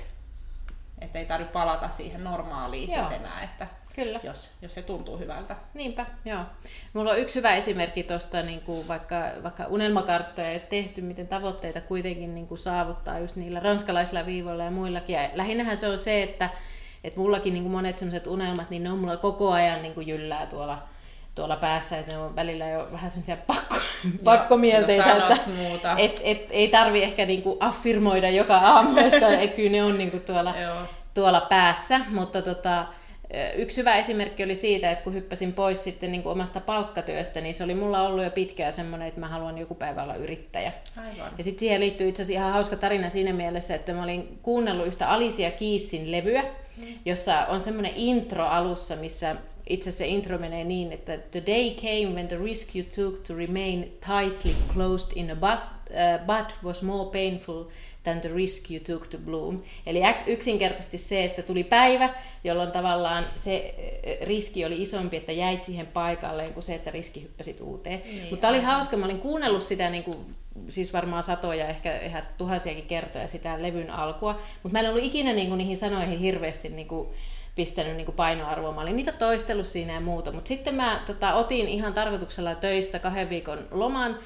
että 0.98 1.18
ei 1.18 1.26
tarvitse 1.26 1.52
palata 1.52 1.88
siihen 1.88 2.24
normaaliin 2.24 2.90
enää, 2.90 3.42
että 3.42 3.66
Kyllä. 4.04 4.20
Jos, 4.22 4.50
jos 4.62 4.74
se 4.74 4.82
tuntuu 4.82 5.18
hyvältä. 5.18 5.56
Niinpä, 5.74 6.06
joo. 6.24 6.40
Mulla 6.92 7.10
on 7.10 7.18
yksi 7.18 7.34
hyvä 7.34 7.54
esimerkki 7.54 8.02
tuosta, 8.02 8.42
niin 8.42 8.60
kuin 8.60 8.88
vaikka, 8.88 9.16
vaikka 9.42 9.66
unelmakarttoja 9.66 10.48
ei 10.48 10.54
ole 10.54 10.60
tehty, 10.60 11.00
miten 11.00 11.28
tavoitteita 11.28 11.80
kuitenkin 11.80 12.34
niin 12.34 12.46
kuin 12.46 12.58
saavuttaa 12.58 13.18
just 13.18 13.36
niillä 13.36 13.60
ranskalaisilla 13.60 14.26
viivoilla 14.26 14.64
ja 14.64 14.70
muillakin. 14.70 15.14
Ja 15.14 15.30
lähinnähän 15.34 15.76
se 15.76 15.88
on 15.88 15.98
se, 15.98 16.22
että, 16.22 16.50
että 17.04 17.20
mullakin 17.20 17.52
niin 17.52 17.62
kuin 17.62 17.72
monet 17.72 17.98
sellaiset 17.98 18.26
unelmat, 18.26 18.70
niin 18.70 18.82
ne 18.82 18.92
on 18.92 18.98
mulla 18.98 19.16
koko 19.16 19.52
ajan 19.52 19.82
niin 19.82 19.94
kuin 19.94 20.06
jyllää 20.06 20.46
tuolla 20.46 20.78
tuolla 21.34 21.56
päässä, 21.56 21.98
että 21.98 22.14
ne 22.14 22.20
on 22.20 22.36
välillä 22.36 22.68
jo 22.68 22.88
vähän 22.92 23.10
semmoisia 23.10 23.36
pakko, 23.46 23.76
pakkomielteitä, 24.24 25.14
no 25.14 25.32
että 25.32 25.50
muuta. 25.56 25.94
Et, 25.98 26.20
et, 26.24 26.46
ei 26.50 26.68
tarvi 26.68 27.02
ehkä 27.02 27.26
niinku 27.26 27.56
affirmoida 27.60 28.30
joka 28.30 28.56
aamu, 28.56 28.98
että 29.12 29.38
et 29.38 29.52
kyllä 29.52 29.70
ne 29.70 29.84
on 29.84 29.98
niinku 29.98 30.18
tuolla, 30.18 30.54
tuolla 31.14 31.40
päässä, 31.40 32.00
mutta 32.08 32.42
tota, 32.42 32.86
Yksi 33.56 33.76
hyvä 33.76 33.96
esimerkki 33.96 34.44
oli 34.44 34.54
siitä, 34.54 34.90
että 34.90 35.04
kun 35.04 35.14
hyppäsin 35.14 35.52
pois 35.52 35.84
sitten 35.84 36.12
niin 36.12 36.22
kuin 36.22 36.32
omasta 36.32 36.60
palkkatyöstä, 36.60 37.40
niin 37.40 37.54
se 37.54 37.64
oli 37.64 37.74
mulla 37.74 38.02
ollut 38.02 38.24
jo 38.24 38.30
pitkään 38.30 38.72
semmoinen, 38.72 39.08
että 39.08 39.20
mä 39.20 39.28
haluan 39.28 39.58
joku 39.58 39.74
päivä 39.74 40.02
olla 40.02 40.14
yrittäjä. 40.14 40.72
Aivan. 40.96 41.32
Ja 41.38 41.44
sitten 41.44 41.60
siihen 41.60 41.80
liittyy 41.80 42.08
itse 42.08 42.22
asiassa 42.22 42.40
ihan 42.40 42.52
hauska 42.52 42.76
tarina 42.76 43.08
siinä 43.08 43.32
mielessä, 43.32 43.74
että 43.74 43.92
mä 43.92 44.02
olin 44.02 44.38
kuunnellut 44.42 44.86
yhtä 44.86 45.08
Alicia 45.08 45.50
Kiissin 45.50 46.12
levyä. 46.12 46.44
Jossa 47.04 47.46
on 47.46 47.60
semmoinen 47.60 47.92
intro 47.96 48.44
alussa, 48.44 48.96
missä 48.96 49.36
itse 49.68 49.92
se 49.92 50.06
intro 50.06 50.38
menee 50.38 50.64
niin, 50.64 50.92
että 50.92 51.18
The 51.30 51.42
day 51.46 51.70
came 51.70 52.14
when 52.14 52.28
the 52.28 52.38
risk 52.44 52.76
you 52.76 52.86
took 52.96 53.18
to 53.18 53.34
remain 53.34 53.98
tightly 54.06 54.54
closed 54.72 55.12
in 55.14 55.30
a 55.30 55.36
bus, 55.36 55.62
uh, 55.62 56.26
bud 56.26 56.64
was 56.64 56.82
more 56.82 57.10
painful 57.10 57.64
than 58.04 58.20
the 58.20 58.28
risk 58.28 58.70
you 58.70 58.80
took 58.80 59.06
to 59.06 59.18
bloom. 59.18 59.62
Eli 59.86 60.00
yksinkertaisesti 60.26 60.98
se, 60.98 61.24
että 61.24 61.42
tuli 61.42 61.64
päivä, 61.64 62.14
jolloin 62.44 62.70
tavallaan 62.70 63.26
se 63.34 63.74
riski 64.22 64.64
oli 64.64 64.82
isompi, 64.82 65.16
että 65.16 65.32
jäit 65.32 65.64
siihen 65.64 65.86
paikalleen, 65.86 66.52
kuin 66.52 66.64
se, 66.64 66.74
että 66.74 66.90
riski 66.90 67.22
hyppäsit 67.22 67.60
uuteen. 67.60 68.02
Niin, 68.04 68.26
Mutta 68.30 68.48
oli 68.48 68.60
hauska, 68.60 68.96
mä 68.96 69.04
olin 69.04 69.18
kuunnellut 69.18 69.62
sitä 69.62 69.90
niin 69.90 70.04
kuin, 70.04 70.16
siis 70.68 70.92
varmaan 70.92 71.22
satoja, 71.22 71.68
ehkä 71.68 72.00
ihan 72.00 72.22
tuhansiakin 72.38 72.86
kertoja 72.86 73.28
sitä 73.28 73.62
levyn 73.62 73.90
alkua, 73.90 74.40
mutta 74.62 74.72
mä 74.72 74.80
en 74.80 74.90
ollut 74.90 75.04
ikinä 75.04 75.32
niin 75.32 75.48
kuin, 75.48 75.58
niihin 75.58 75.76
sanoihin 75.76 76.18
hirveästi 76.18 76.68
niin 76.68 76.88
kuin, 76.88 77.08
pistänyt 77.54 77.96
niin 77.96 78.04
kuin 78.04 78.16
painoarvoa. 78.16 78.72
Mä 78.72 78.80
olin 78.80 78.96
niitä 78.96 79.12
toistellut 79.12 79.66
siinä 79.66 79.92
ja 79.92 80.00
muuta, 80.00 80.32
mutta 80.32 80.48
sitten 80.48 80.74
mä 80.74 81.02
tota, 81.06 81.34
otin 81.34 81.68
ihan 81.68 81.94
tarkoituksella 81.94 82.54
töistä 82.54 82.98
kahden 82.98 83.30
viikon 83.30 83.68
loman, 83.70 84.18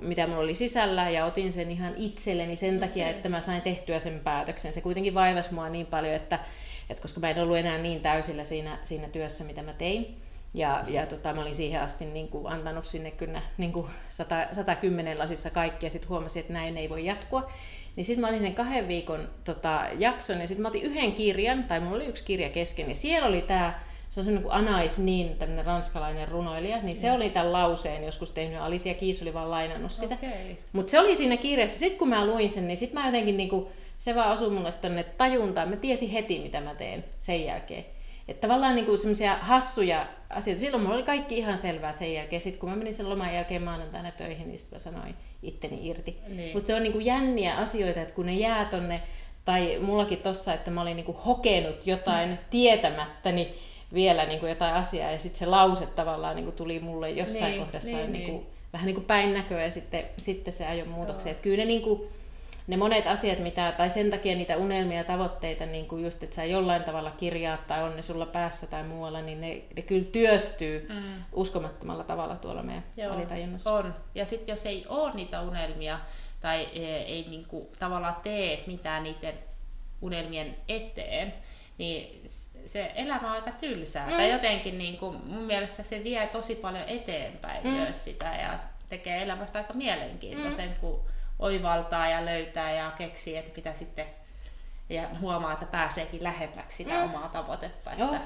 mitä 0.00 0.26
mulla 0.26 0.42
oli 0.42 0.54
sisällä, 0.54 1.10
ja 1.10 1.24
otin 1.24 1.52
sen 1.52 1.70
ihan 1.70 1.94
itselleni 1.96 2.56
sen 2.56 2.80
takia, 2.80 3.08
että 3.08 3.28
mä 3.28 3.40
sain 3.40 3.62
tehtyä 3.62 3.98
sen 3.98 4.20
päätöksen. 4.24 4.72
Se 4.72 4.80
kuitenkin 4.80 5.14
vaivasi 5.14 5.54
mua 5.54 5.68
niin 5.68 5.86
paljon, 5.86 6.14
että, 6.14 6.38
että 6.90 7.02
koska 7.02 7.20
mä 7.20 7.30
en 7.30 7.42
ollut 7.42 7.56
enää 7.56 7.78
niin 7.78 8.00
täysillä 8.00 8.44
siinä, 8.44 8.78
siinä 8.82 9.08
työssä, 9.08 9.44
mitä 9.44 9.62
mä 9.62 9.72
tein, 9.72 10.16
ja, 10.54 10.84
ja 10.88 11.06
tota, 11.06 11.34
mä 11.34 11.40
olin 11.40 11.54
siihen 11.54 11.80
asti 11.80 12.04
niin 12.04 12.28
kuin, 12.28 12.52
antanut 12.52 12.84
sinne 12.84 13.10
kyllä 13.10 13.42
niin 13.58 13.72
kuin 13.72 13.86
100, 14.08 14.46
110 14.52 15.18
lasissa 15.18 15.50
kaikki, 15.50 15.86
ja 15.86 15.90
sitten 15.90 16.08
huomasin, 16.08 16.40
että 16.40 16.52
näin 16.52 16.76
ei 16.76 16.90
voi 16.90 17.04
jatkua. 17.04 17.52
Niin 17.96 18.04
sitten 18.04 18.20
mä 18.20 18.28
otin 18.28 18.40
sen 18.40 18.54
kahden 18.54 18.88
viikon 18.88 19.28
tota, 19.44 19.84
jakson, 19.98 20.40
ja 20.40 20.46
sitten 20.46 20.62
mä 20.62 20.68
otin 20.68 20.82
yhden 20.82 21.12
kirjan, 21.12 21.64
tai 21.64 21.80
mulla 21.80 21.96
oli 21.96 22.06
yksi 22.06 22.24
kirja 22.24 22.48
kesken, 22.48 22.88
ja 22.88 22.96
siellä 22.96 23.28
oli 23.28 23.42
tämä 23.42 23.80
se 24.12 24.20
on 24.20 24.24
semmoinen 24.24 24.50
kuin 24.50 24.54
Anais 24.54 24.98
Nin, 24.98 25.36
tämmöinen 25.36 25.64
ranskalainen 25.64 26.28
runoilija, 26.28 26.82
niin 26.82 26.96
se 26.96 27.08
mm. 27.08 27.14
oli 27.16 27.30
tämän 27.30 27.52
lauseen 27.52 28.04
joskus 28.04 28.30
tehnyt, 28.30 28.60
Alicia 28.60 28.94
Kiis 28.94 29.22
oli 29.22 29.34
vaan 29.34 29.50
lainannut 29.50 29.92
sitä. 29.92 30.14
Okay. 30.14 30.56
Mutta 30.72 30.90
se 30.90 31.00
oli 31.00 31.16
siinä 31.16 31.36
kirjassa, 31.36 31.78
sitten 31.78 31.98
kun 31.98 32.08
mä 32.08 32.26
luin 32.26 32.50
sen, 32.50 32.68
niin 32.68 32.76
sitten 32.76 33.00
mä 33.00 33.08
jotenkin 33.08 33.36
niinku, 33.36 33.72
se 33.98 34.14
vaan 34.14 34.32
osui 34.32 34.50
mulle 34.50 34.72
tonne 34.72 35.02
tajuntaan, 35.02 35.68
mä 35.68 35.76
tiesin 35.76 36.10
heti 36.10 36.38
mitä 36.38 36.60
mä 36.60 36.74
teen 36.74 37.04
sen 37.18 37.44
jälkeen. 37.44 37.84
Että 38.28 38.40
tavallaan 38.46 38.74
niinku 38.74 38.96
semmoisia 38.96 39.38
hassuja 39.40 40.06
asioita, 40.30 40.60
silloin 40.60 40.82
mulla 40.82 40.94
oli 40.94 41.02
kaikki 41.02 41.38
ihan 41.38 41.58
selvää 41.58 41.92
sen 41.92 42.14
jälkeen, 42.14 42.42
sitten 42.42 42.60
kun 42.60 42.70
mä 42.70 42.76
menin 42.76 42.94
sen 42.94 43.10
loman 43.10 43.34
jälkeen 43.34 43.62
maanantaina 43.62 44.10
töihin, 44.10 44.48
niin 44.48 44.58
sitten 44.58 44.74
mä 44.76 44.78
sanoin 44.78 45.14
itteni 45.42 45.88
irti. 45.88 46.18
Niin. 46.28 46.54
Mutta 46.54 46.66
se 46.66 46.74
on 46.74 46.82
niinku 46.82 46.98
jänniä 46.98 47.56
asioita, 47.56 48.00
että 48.00 48.14
kun 48.14 48.26
ne 48.26 48.34
jää 48.34 48.64
tonne, 48.64 49.02
tai 49.44 49.78
mullakin 49.80 50.18
tossa, 50.18 50.54
että 50.54 50.70
mä 50.70 50.82
olin 50.82 50.96
niinku 50.96 51.12
hokenut 51.12 51.86
jotain 51.86 52.38
tietämättäni, 52.50 53.44
niin 53.44 53.54
vielä 53.94 54.26
niin 54.26 54.40
kuin 54.40 54.50
jotain 54.50 54.74
asiaa 54.74 55.10
ja 55.10 55.18
sitten 55.18 55.38
se 55.38 55.46
lause 55.46 55.86
tavallaan 55.86 56.36
niin 56.36 56.44
kuin 56.44 56.56
tuli 56.56 56.80
mulle 56.80 57.10
jossain 57.10 57.44
niin, 57.44 57.64
kohdassa 57.64 57.96
niin, 57.96 58.12
niin 58.12 58.24
kuin, 58.24 58.36
niin. 58.36 58.46
vähän 58.72 58.86
niin 58.86 58.94
kuin 58.94 59.04
päin 59.04 59.34
näköä 59.34 59.64
ja 59.64 59.70
sitten, 59.70 60.04
sitten 60.16 60.52
se 60.52 60.66
ajoi 60.66 60.86
muutoksia. 60.86 61.34
Kyllä 61.34 61.56
ne, 61.56 61.64
niin 61.64 61.82
kuin, 61.82 62.08
ne 62.66 62.76
monet 62.76 63.06
asiat, 63.06 63.38
mitä, 63.38 63.72
tai 63.76 63.90
sen 63.90 64.10
takia 64.10 64.34
niitä 64.34 64.56
unelmia 64.56 64.98
ja 64.98 65.04
tavoitteita, 65.04 65.66
niin 65.66 65.86
kuin 65.86 66.04
just, 66.04 66.22
että 66.22 66.36
sä 66.36 66.44
jollain 66.44 66.84
tavalla 66.84 67.10
kirjaat 67.10 67.66
tai 67.66 67.82
on 67.82 67.96
ne 67.96 68.02
sulla 68.02 68.26
päässä 68.26 68.66
tai 68.66 68.82
muualla, 68.82 69.20
niin 69.20 69.40
ne, 69.40 69.62
ne 69.76 69.82
kyllä 69.82 70.04
työstyy 70.04 70.86
mm. 70.88 71.24
uskomattomalla 71.32 72.04
tavalla 72.04 72.36
tuolla 72.36 72.62
meidän 72.62 72.84
Joo, 72.96 73.14
alitajunnassa. 73.14 73.72
On. 73.72 73.94
Ja 74.14 74.26
sitten 74.26 74.52
jos 74.52 74.66
ei 74.66 74.86
ole 74.88 75.14
niitä 75.14 75.40
unelmia 75.40 75.98
tai 76.40 76.68
ei, 76.72 76.84
ei 76.84 77.26
niin 77.28 77.44
kuin, 77.44 77.66
tavallaan 77.78 78.16
tee 78.22 78.64
mitään 78.66 79.02
niiden 79.02 79.34
unelmien 80.00 80.56
eteen, 80.68 81.34
niin 81.78 82.22
se 82.66 82.92
elämä 82.94 83.26
on 83.26 83.32
aika 83.32 83.52
tylsää. 83.60 84.06
Mm. 84.06 84.12
Tai 84.12 84.30
jotenkin 84.30 84.78
niin 84.78 84.98
kuin, 84.98 85.16
mun 85.26 85.42
mielestä 85.42 85.82
se 85.82 86.04
vie 86.04 86.26
tosi 86.26 86.54
paljon 86.54 86.84
eteenpäin 86.86 87.64
mm. 87.64 87.70
myös 87.70 88.04
sitä 88.04 88.34
ja 88.34 88.58
tekee 88.88 89.22
elämästä 89.22 89.58
aika 89.58 89.72
mielenkiintoisen, 89.72 90.68
mm. 90.68 90.74
kun 90.80 91.02
oivaltaa 91.38 92.08
ja 92.08 92.24
löytää 92.24 92.72
ja 92.72 92.92
keksii, 92.98 93.36
että 93.36 93.54
pitää 93.54 93.74
sitten 93.74 94.06
ja 94.88 95.08
huomaa, 95.20 95.52
että 95.52 95.66
pääseekin 95.66 96.22
lähemmäksi 96.22 96.76
sitä 96.76 96.94
mm. 96.94 97.04
omaa 97.04 97.28
tavoitetta. 97.28 97.90
Että... 97.92 98.04
Joo. 98.04 98.16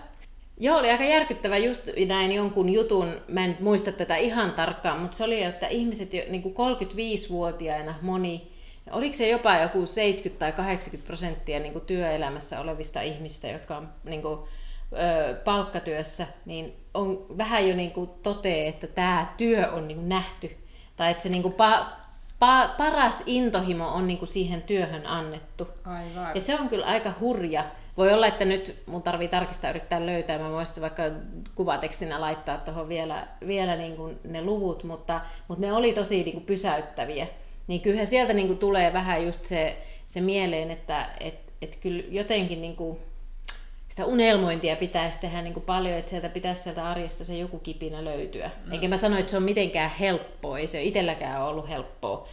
Joo, 0.58 0.78
oli 0.78 0.90
aika 0.90 1.04
järkyttävä 1.04 1.56
just 1.56 1.88
näin 2.08 2.32
jonkun 2.32 2.68
jutun, 2.68 3.20
mä 3.28 3.44
en 3.44 3.56
muista 3.60 3.92
tätä 3.92 4.16
ihan 4.16 4.52
tarkkaan, 4.52 5.00
mutta 5.00 5.16
se 5.16 5.24
oli, 5.24 5.42
että 5.42 5.66
ihmiset 5.66 6.14
jo 6.14 6.22
niin 6.28 6.42
kuin 6.42 6.54
35-vuotiaina 6.54 7.94
moni 8.02 8.56
Oliko 8.90 9.14
se 9.14 9.28
jopa 9.28 9.58
joku 9.58 9.86
70 9.86 10.38
tai 10.38 10.52
80 10.52 11.06
prosenttia 11.06 11.60
niin 11.60 11.80
työelämässä 11.80 12.60
olevista 12.60 13.00
ihmistä, 13.00 13.48
jotka 13.48 13.76
on 13.76 13.88
niin 14.04 14.22
kuin, 14.22 14.38
ö, 14.92 15.34
palkkatyössä, 15.44 16.26
niin 16.44 16.76
on 16.94 17.26
vähän 17.38 17.68
jo 17.68 17.76
niin 17.76 17.90
kuin 17.90 18.10
totee, 18.22 18.68
että 18.68 18.86
tämä 18.86 19.32
työ 19.36 19.70
on 19.72 19.88
niin 19.88 19.98
kuin 19.98 20.08
nähty. 20.08 20.56
Tai 20.96 21.10
että 21.10 21.22
se 21.22 21.28
niin 21.28 21.42
kuin 21.42 21.54
pa, 21.54 21.92
pa, 22.38 22.74
paras 22.78 23.22
intohimo 23.26 23.88
on 23.88 24.06
niin 24.06 24.18
kuin 24.18 24.28
siihen 24.28 24.62
työhön 24.62 25.06
annettu. 25.06 25.68
Aivan. 25.84 26.34
Ja 26.34 26.40
se 26.40 26.60
on 26.60 26.68
kyllä 26.68 26.86
aika 26.86 27.12
hurja. 27.20 27.64
Voi 27.96 28.12
olla, 28.12 28.26
että 28.26 28.44
nyt 28.44 28.82
mun 28.86 29.02
tarvii 29.02 29.28
tarkistaa 29.28 29.70
yrittää 29.70 30.06
löytää. 30.06 30.38
Mä 30.38 30.50
voisin 30.50 30.82
vaikka 30.82 31.02
kuvatekstinä 31.54 32.20
laittaa 32.20 32.58
tuohon 32.58 32.88
vielä, 32.88 33.26
vielä 33.46 33.76
niin 33.76 33.96
kuin 33.96 34.18
ne 34.24 34.42
luvut, 34.42 34.84
mutta, 34.84 35.20
mutta 35.48 35.66
ne 35.66 35.72
oli 35.72 35.92
tosi 35.92 36.22
niin 36.22 36.32
kuin 36.32 36.46
pysäyttäviä. 36.46 37.26
Niin 37.66 37.80
kyllähän 37.80 38.06
sieltä 38.06 38.32
niin 38.32 38.46
kuin 38.46 38.58
tulee 38.58 38.92
vähän 38.92 39.24
just 39.24 39.44
se, 39.44 39.78
se 40.06 40.20
mieleen, 40.20 40.70
että 40.70 41.08
et, 41.20 41.40
et 41.62 41.76
kyllä 41.76 42.02
jotenkin 42.10 42.60
niin 42.60 42.76
kuin, 42.76 42.98
sitä 43.88 44.04
unelmointia 44.04 44.76
pitäisi 44.76 45.20
tehdä 45.20 45.42
niin 45.42 45.54
kuin 45.54 45.66
paljon, 45.66 45.98
että 45.98 46.10
sieltä 46.10 46.28
pitäisi 46.28 46.62
sieltä 46.62 46.88
arjesta 46.88 47.24
se 47.24 47.36
joku 47.36 47.58
kipinä 47.58 48.04
löytyä. 48.04 48.50
No. 48.66 48.74
Enkä 48.74 48.88
mä 48.88 48.96
sano, 48.96 49.16
että 49.16 49.30
se 49.30 49.36
on 49.36 49.42
mitenkään 49.42 49.90
helppoa, 49.90 50.58
ei 50.58 50.66
se 50.66 50.78
ole 50.78 50.84
itselläkään 50.84 51.44
ollut 51.44 51.68
helppoa 51.68 52.28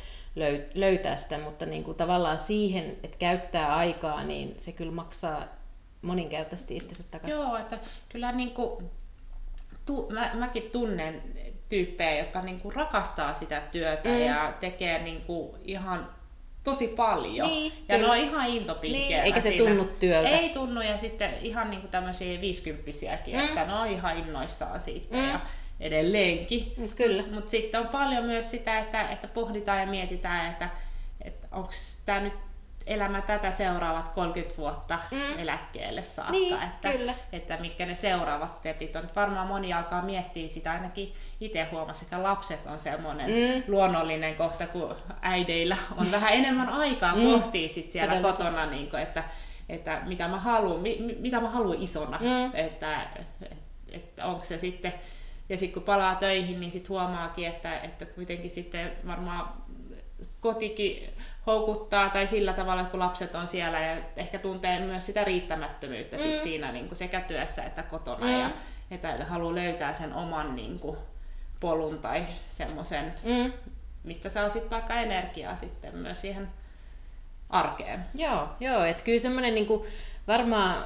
löytää 0.76 1.18
sitä, 1.18 1.38
mutta 1.38 1.66
niin 1.66 1.84
kuin 1.84 1.98
tavallaan 1.98 2.40
siihen, 2.40 2.98
että 3.04 3.18
käyttää 3.18 3.76
aikaa, 3.76 4.24
niin 4.24 4.56
se 4.58 4.72
kyllä 4.72 4.92
maksaa 4.92 5.44
moninkertaisesti 6.02 6.78
itsensä 6.78 7.04
takaisin. 7.12 7.42
Joo, 7.42 7.58
että 7.58 7.78
kyllä 8.10 8.32
niin 8.32 8.52
kuin, 8.52 8.86
tu, 9.86 10.10
mä, 10.12 10.32
mäkin 10.34 10.70
tunnen 10.72 11.24
tyyppejä, 11.70 12.18
jotka 12.18 12.42
niin 12.42 12.60
kuin 12.60 12.76
rakastaa 12.76 13.34
sitä 13.34 13.62
työtä 13.72 14.10
mm. 14.10 14.20
ja 14.20 14.54
tekee 14.60 15.04
niin 15.04 15.22
kuin 15.22 15.52
ihan 15.64 16.10
tosi 16.64 16.88
paljon. 16.88 17.48
Niin, 17.48 17.74
ja 17.90 17.96
kyllä. 17.96 18.08
ne 18.08 18.12
on 18.12 18.30
ihan 18.30 18.50
intopinkkejä. 18.50 19.08
Niin, 19.08 19.20
eikä 19.20 19.40
se 19.40 19.50
siinä. 19.50 19.66
tunnu 19.66 19.86
työltä. 20.00 20.30
Ei 20.30 20.50
tunnu, 20.50 20.82
ja 20.82 20.98
sitten 20.98 21.34
ihan 21.42 21.70
niin 21.70 21.82
kuin 21.82 21.92
tämmöisiä 21.92 22.42
viisikymppisiäkin, 22.42 23.36
mm. 23.36 23.46
että 23.46 23.66
ne 23.66 23.74
on 23.74 23.88
ihan 23.88 24.18
innoissaan 24.18 24.82
siitä. 24.82 25.18
Mm. 25.18 25.30
Ja 25.30 25.40
edelleenkin. 25.80 26.74
Kyllä. 26.96 27.24
Mutta 27.32 27.52
sitten 27.52 27.82
on 27.82 27.88
paljon 27.88 28.26
myös 28.26 28.52
sitä, 28.52 28.80
että, 28.80 29.10
että 29.10 29.28
pohditaan 29.28 29.80
ja 29.80 29.88
mietitään, 29.88 30.52
että, 30.52 30.70
että 31.22 31.48
onko 31.52 31.72
tämä 32.06 32.20
nyt 32.20 32.34
elämä 32.88 33.22
tätä 33.22 33.52
seuraavat 33.52 34.10
30 34.10 34.58
vuotta 34.58 35.00
mm. 35.12 35.40
eläkkeelle 35.40 36.04
saakka, 36.04 36.32
niin, 36.32 36.64
että, 36.64 36.92
kyllä. 36.92 37.14
että 37.32 37.58
mitkä 37.58 37.86
ne 37.86 37.96
seuraavat 37.96 38.54
stepit 38.54 38.96
on. 38.96 39.10
Varmaan 39.16 39.48
moni 39.48 39.74
alkaa 39.74 40.02
miettiä 40.02 40.48
sitä, 40.48 40.72
ainakin 40.72 41.14
itse 41.42 41.68
huomasi, 41.72 42.06
että 42.06 42.24
lapset 42.24 42.60
on 42.66 42.80
semmoinen 42.80 43.30
mm. 43.30 43.64
luonnollinen 43.68 44.36
kohta, 44.36 44.68
kun 44.68 44.96
äideillä 45.22 45.78
on 45.98 46.12
vähän 46.12 46.34
enemmän 46.34 46.70
aikaa 46.70 47.16
mm. 47.16 47.22
pohtia 47.22 47.70
sit 47.70 47.92
siellä 47.92 48.16
Todella. 48.16 48.32
kotona, 48.32 48.66
niin 48.66 48.90
kuin, 48.90 49.02
että, 49.02 49.24
että 49.70 50.02
mitä 50.06 50.28
mä 50.28 50.40
haluan, 50.40 50.80
mitä 51.20 51.40
mä 51.40 51.50
haluan 51.50 51.82
isona, 51.82 52.20
mm. 52.20 52.52
että, 52.54 53.08
että 53.92 54.26
onko 54.26 54.44
se 54.44 54.58
sitten 54.58 54.94
ja 55.50 55.58
sitten 55.58 55.74
kun 55.74 55.84
palaa 55.84 56.16
töihin, 56.16 56.60
niin 56.60 56.72
sitten 56.72 56.90
huomaakin, 56.90 57.48
että, 57.48 57.80
että 57.80 58.06
kuitenkin 58.06 58.52
sitten 58.52 58.92
varmaan 59.08 59.50
kotikin 60.40 61.10
houkuttaa 61.46 62.10
tai 62.10 62.28
sillä 62.28 62.54
tavalla, 62.54 62.84
kun 62.84 63.00
lapset 63.00 63.36
on 63.36 63.48
siellä 63.48 63.80
ja 63.80 63.98
ehkä 64.16 64.40
tuntee 64.40 64.80
myös 64.80 65.06
sitä 65.06 65.24
riittämättömyyttä 65.24 66.18
mm. 66.18 66.24
sit 66.24 66.42
siinä 66.42 66.72
niin 66.72 66.88
kuin 66.88 66.98
sekä 66.98 67.22
työssä 67.22 67.64
että 67.64 67.84
kotona 67.84 68.26
mm. 68.26 68.40
ja 68.40 68.52
että 68.92 69.26
haluaa 69.26 69.56
löytää 69.56 69.94
sen 69.94 70.14
oman 70.14 70.56
niin 70.56 70.80
kuin, 70.80 70.98
polun 71.60 72.00
tai 72.00 72.26
semmoisen, 72.50 73.14
mm. 73.24 73.54
mistä 74.04 74.30
saa 74.30 74.50
sitten 74.50 74.72
vaikka 74.72 74.96
energiaa 74.96 75.56
sitten 75.56 75.98
myös 75.98 76.22
siihen 76.22 76.48
arkeen. 77.50 78.06
Joo, 78.16 78.48
joo 78.60 78.84
että 78.84 79.04
kyllä 79.04 79.20
semmoinen 79.20 79.56
niin 79.56 79.68
varmaan 80.28 80.86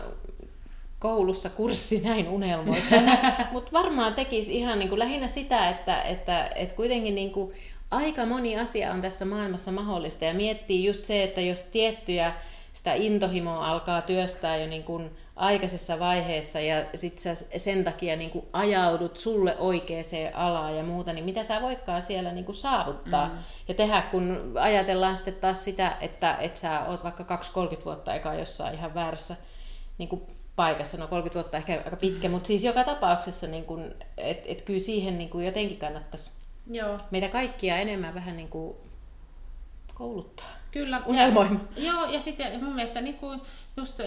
koulussa 0.99 1.49
kurssi 1.49 2.01
näin 2.01 2.27
unelmoita, 2.27 2.95
mutta 3.51 3.71
varmaan 3.71 4.13
tekisi 4.13 4.57
ihan 4.57 4.79
niin 4.79 4.89
kuin 4.89 4.99
lähinnä 4.99 5.27
sitä, 5.27 5.69
että, 5.69 6.01
että, 6.01 6.47
että 6.55 6.75
kuitenkin 6.75 7.15
niin 7.15 7.31
kuin 7.31 7.53
aika 7.91 8.25
moni 8.25 8.60
asia 8.60 8.91
on 8.91 9.01
tässä 9.01 9.25
maailmassa 9.25 9.72
mahdollista 9.72 10.25
ja 10.25 10.34
miettii 10.34 10.86
just 10.86 11.06
se, 11.06 11.24
että 11.24 11.41
jos 11.41 11.62
tiettyjä 11.62 12.34
sitä 12.74 12.94
intohimoa 12.94 13.67
alkaa 13.67 14.01
työstää 14.01 14.58
jo 14.58 14.67
niin 14.67 14.84
kuin 14.84 15.12
aikaisessa 15.36 16.00
vaiheessa 16.00 16.60
ja 16.60 16.86
sit 16.96 17.20
sä 17.20 17.36
sen 17.58 17.84
takia 17.84 18.15
niin 18.15 18.29
kuin 18.29 18.46
ajaudut 18.53 19.17
sulle 19.17 19.58
oikeaan 19.58 20.03
alaan 20.34 20.77
ja 20.77 20.84
muuta, 20.84 21.13
niin 21.13 21.25
mitä 21.25 21.44
sä 21.44 21.62
voitkaan 21.62 22.01
siellä 22.01 22.32
niin 22.32 22.46
kuin 22.46 22.56
saavuttaa 22.56 23.27
mm. 23.27 23.38
ja 23.67 23.74
tehdä, 23.74 24.01
kun 24.01 24.51
ajatellaan 24.60 25.17
sitten 25.17 25.36
taas 25.36 25.63
sitä, 25.63 25.98
että, 26.01 26.38
että 26.39 26.60
sä 26.60 26.82
oot 26.88 27.03
vaikka 27.03 27.39
2-30 27.82 27.86
vuotta 27.86 28.12
aikaa 28.12 28.36
jossain 28.36 28.75
ihan 28.75 28.94
väärässä 28.94 29.36
niin 29.98 30.10
kuin 30.10 30.22
paikassa, 30.56 30.98
no 30.98 31.08
30 31.08 31.39
vuotta 31.39 31.58
ehkä 31.58 31.82
aika 31.86 31.96
pitkä, 31.96 32.29
mutta 32.29 32.48
siis 32.48 32.63
joka 32.63 32.84
tapauksessa, 32.84 33.48
niin 33.48 33.65
kun, 33.65 33.96
et, 34.17 34.44
et 34.46 34.62
kyllä 34.62 34.79
siihen 34.79 35.17
niin 35.17 35.29
kun 35.29 35.46
jotenkin 35.46 35.77
kannattaisi 35.77 36.32
Joo. 36.71 36.97
meitä 37.12 37.27
kaikkia 37.27 37.77
enemmän 37.77 38.13
vähän 38.13 38.38
niin 38.38 38.50
kuin 38.50 38.75
kouluttaa. 39.93 40.50
Kyllä. 40.71 41.01
Unelmoimaan. 41.05 41.69
Joo, 41.77 42.05
ja 42.05 42.21
sitten 42.21 42.63
mun 42.63 42.75
mielestä 42.75 43.01
niin 43.01 43.15
kuin 43.15 43.41
just 43.77 44.00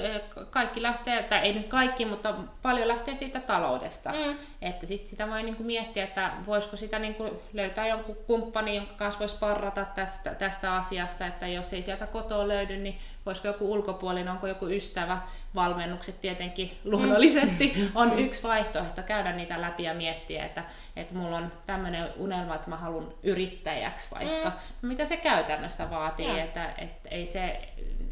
kaikki 0.50 0.82
lähtee, 0.82 1.22
tai 1.22 1.38
ei 1.38 1.52
nyt 1.52 1.68
kaikki, 1.68 2.04
mutta 2.04 2.34
paljon 2.62 2.88
lähtee 2.88 3.14
siitä 3.14 3.40
taloudesta. 3.40 4.10
Mm. 4.12 4.36
Että 4.62 4.86
sit 4.86 5.06
sitä 5.06 5.28
voi 5.28 5.42
niinku 5.42 5.62
miettiä, 5.62 6.04
että 6.04 6.32
voisiko 6.46 6.76
sitä 6.76 6.98
niinku 6.98 7.42
löytää 7.52 7.86
jonkun 7.86 8.16
kumppani, 8.26 8.76
jonka 8.76 8.94
kanssa 8.94 9.20
voisi 9.20 9.36
parrata 9.40 9.84
tästä, 9.84 10.34
tästä 10.34 10.74
asiasta, 10.74 11.26
että 11.26 11.46
jos 11.46 11.72
ei 11.72 11.82
sieltä 11.82 12.06
kotoa 12.06 12.48
löydy, 12.48 12.76
niin 12.76 12.98
voisiko 13.26 13.48
joku 13.48 13.72
ulkopuolinen, 13.72 14.32
onko 14.32 14.46
joku 14.46 14.68
ystävä, 14.68 15.18
valmennukset 15.54 16.20
tietenkin 16.20 16.78
luonnollisesti 16.84 17.72
mm. 17.76 17.88
on 18.00 18.18
yksi 18.18 18.42
vaihtoehto 18.42 19.02
käydä 19.02 19.32
niitä 19.32 19.60
läpi 19.60 19.82
ja 19.82 19.94
miettiä, 19.94 20.46
että, 20.46 20.64
että 20.96 21.14
mulla 21.14 21.36
on 21.36 21.52
tämmöinen 21.66 22.08
unelma, 22.16 22.54
että 22.54 22.70
mä 22.70 22.76
haluan 22.76 23.08
yrittäjäksi 23.22 24.08
vaikka. 24.14 24.52
Mm. 24.82 24.88
Mitä 24.88 25.04
se 25.04 25.16
käytännössä 25.16 25.90
vaatii, 25.90 26.26
ja. 26.26 26.44
että, 26.44 26.74
että 26.78 27.08
ei 27.08 27.26
se, 27.26 27.68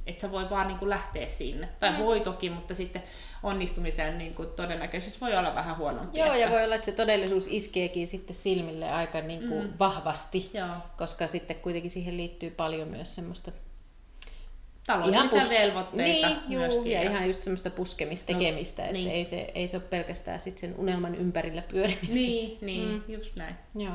että 0.09 0.21
sä 0.21 0.33
voi 0.33 0.51
vaan 0.51 0.69
niin 0.69 0.79
kuin 0.79 0.89
lähteä 0.89 1.29
sinne. 1.29 1.69
Tai 1.81 1.91
mm. 1.91 1.99
voi 1.99 2.21
toki, 2.21 2.51
mutta 2.51 2.75
sitten 2.75 3.03
onnistumisen 3.43 4.19
niin 4.19 4.35
kuin 4.35 4.49
todennäköisyys 4.57 5.21
voi 5.21 5.37
olla 5.37 5.55
vähän 5.55 5.77
huonompi. 5.77 6.19
Joo, 6.19 6.27
että... 6.27 6.39
ja 6.39 6.51
voi 6.51 6.65
olla, 6.65 6.75
että 6.75 6.85
se 6.85 6.93
todellisuus 6.93 7.47
iskeekin 7.51 8.07
sitten 8.07 8.37
silmille 8.37 8.91
aika 8.91 9.21
niin 9.21 9.49
kuin 9.49 9.67
mm. 9.67 9.73
vahvasti, 9.79 10.51
Joo. 10.55 10.77
koska 10.97 11.27
sitten 11.27 11.57
kuitenkin 11.57 11.91
siihen 11.91 12.17
liittyy 12.17 12.51
paljon 12.51 12.89
myös 12.89 13.15
semmoista 13.15 13.53
taloudellisia 14.87 15.41
pus... 15.41 15.51
velvoitteita 15.51 16.29
niin, 16.29 16.39
juu, 16.49 16.61
myöskin. 16.61 16.93
Ja, 16.93 17.03
ja 17.03 17.11
ihan 17.11 17.27
just 17.27 17.43
semmoista 17.43 17.71
puskemista, 17.71 18.33
no, 18.33 18.39
että 18.41 18.93
niin. 18.93 19.11
ei, 19.11 19.25
se, 19.25 19.51
ei 19.55 19.67
se 19.67 19.77
ole 19.77 19.85
pelkästään 19.91 20.41
sit 20.41 20.59
sen 20.59 20.75
unelman 20.79 21.15
ympärillä 21.15 21.63
pyörimistä. 21.63 22.15
Niin, 22.15 22.59
niin 22.61 22.89
mm. 22.89 23.03
just 23.09 23.37
näin. 23.37 23.55
Joo. 23.75 23.95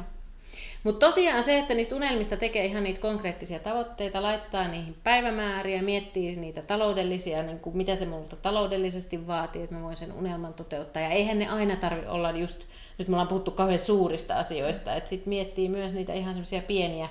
Mutta 0.84 1.06
tosiaan 1.06 1.44
se, 1.44 1.58
että 1.58 1.74
niistä 1.74 1.96
unelmista 1.96 2.38
tekee 2.38 2.66
ihan 2.66 2.84
niitä 2.84 3.00
konkreettisia 3.00 3.60
tavoitteita, 3.60 4.22
laittaa 4.22 4.68
niihin 4.68 4.96
päivämääriä, 5.04 5.82
miettii 5.82 6.36
niitä 6.36 6.62
taloudellisia, 6.62 7.44
niin 7.44 7.60
kuin 7.60 7.78
mitä 7.78 7.96
se 7.96 8.06
multa 8.06 8.36
taloudellisesti 8.36 9.28
vaatii, 9.28 9.64
että 9.64 9.76
mä 9.76 9.82
voin 9.82 9.98
sen 9.98 10.14
unelman 10.14 10.54
toteuttaa. 10.54 11.02
Ja 11.04 11.10
eihän 11.10 11.40
ne 11.40 11.48
aina 11.48 11.76
tarvi 11.76 12.06
olla 12.08 12.32
just, 12.32 12.64
nyt 12.98 13.08
me 13.08 13.14
ollaan 13.14 13.28
puhuttu 13.28 13.52
kauhean 13.52 13.80
suurista 13.80 14.36
asioista, 14.36 14.96
että 14.96 15.10
sitten 15.10 15.30
miettii 15.30 15.70
myös 15.70 15.94
niitä 15.94 16.14
ihan 16.14 16.34
semmoisia 16.34 16.62
pieniä 16.62 17.10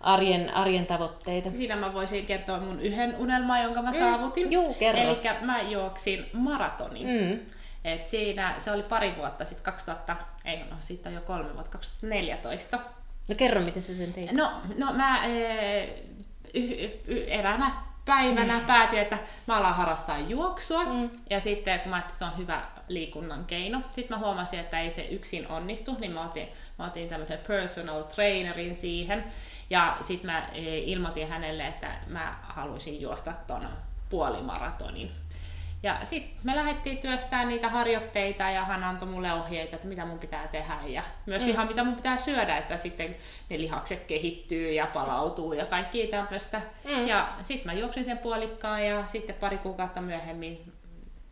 arjen, 0.00 0.54
arjen 0.54 0.86
tavoitteita. 0.86 1.50
Siinä 1.56 1.76
mä 1.76 1.94
voisin 1.94 2.26
kertoa 2.26 2.60
mun 2.60 2.80
yhden 2.80 3.16
unelman, 3.16 3.62
jonka 3.62 3.82
mä 3.82 3.90
mm, 3.90 3.98
saavutin. 3.98 4.52
Juu, 4.52 4.74
kerro. 4.74 5.00
Eli 5.00 5.18
mä 5.40 5.60
juoksin 5.60 6.26
maratonin. 6.32 7.06
Mm. 7.06 7.40
Et 7.84 8.08
siinä, 8.08 8.54
se 8.58 8.72
oli 8.72 8.82
pari 8.82 9.16
vuotta 9.16 9.44
sitten, 9.44 9.64
2000, 9.64 10.16
ei 10.44 10.64
no 10.70 10.76
siitä 10.80 11.08
on 11.08 11.14
jo 11.14 11.20
kolme 11.20 11.54
vuotta, 11.54 11.70
2014. 11.70 12.78
No 13.28 13.34
kerro, 13.34 13.60
miten 13.60 13.82
sä 13.82 13.94
sen 13.94 14.12
teit. 14.12 14.32
No, 14.32 14.52
no 14.78 14.92
mä 14.92 15.24
e, 15.24 15.84
y, 16.54 16.84
y, 17.06 17.24
eräänä 17.26 17.72
päivänä 18.04 18.60
päätin, 18.66 18.98
että 18.98 19.18
mä 19.46 19.56
alan 19.56 19.74
harrastaa 19.74 20.18
juoksua. 20.18 20.84
Mm. 20.84 21.10
Ja 21.30 21.40
sitten 21.40 21.80
kun 21.80 21.90
mä 21.90 21.96
ajattelin, 21.96 22.12
että 22.12 22.18
se 22.18 22.24
on 22.24 22.38
hyvä 22.38 22.62
liikunnan 22.88 23.44
keino. 23.44 23.80
Sitten 23.90 24.18
mä 24.18 24.24
huomasin, 24.24 24.60
että 24.60 24.80
ei 24.80 24.90
se 24.90 25.02
yksin 25.02 25.48
onnistu, 25.48 25.96
niin 25.98 26.12
mä 26.12 26.24
otin, 26.24 26.48
mä 26.78 26.86
otin 26.86 27.08
tämmöisen 27.08 27.38
personal 27.46 28.02
trainerin 28.02 28.74
siihen. 28.74 29.24
Ja 29.70 29.96
sitten 30.00 30.30
mä 30.30 30.48
e, 30.52 30.78
ilmoitin 30.78 31.28
hänelle, 31.28 31.66
että 31.66 31.90
mä 32.06 32.38
haluaisin 32.42 33.00
juosta 33.00 33.32
ton 33.46 33.68
puolimaratonin. 34.10 35.12
Ja 35.82 35.98
sitten 36.04 36.40
me 36.42 36.56
lähdettiin 36.56 36.98
työstämään 36.98 37.48
niitä 37.48 37.68
harjoitteita 37.68 38.50
ja 38.50 38.64
hän 38.64 38.84
antoi 38.84 39.08
mulle 39.08 39.32
ohjeita, 39.32 39.76
että 39.76 39.88
mitä 39.88 40.04
mun 40.04 40.18
pitää 40.18 40.48
tehdä 40.48 40.78
ja 40.86 41.02
myös 41.26 41.42
mm. 41.42 41.50
ihan 41.50 41.66
mitä 41.66 41.84
mun 41.84 41.96
pitää 41.96 42.18
syödä, 42.18 42.56
että 42.56 42.76
sitten 42.76 43.16
ne 43.50 43.58
lihakset 43.58 44.04
kehittyy 44.04 44.72
ja 44.72 44.86
palautuu 44.86 45.52
ja 45.52 45.66
kaikki 45.66 46.06
tämmöistä. 46.06 46.60
Mm. 46.84 47.06
Ja 47.06 47.32
sitten 47.42 47.66
mä 47.66 47.80
juoksin 47.80 48.04
sen 48.04 48.18
puolikkaan 48.18 48.86
ja 48.86 49.06
sitten 49.06 49.34
pari 49.34 49.58
kuukautta 49.58 50.00
myöhemmin, 50.00 50.72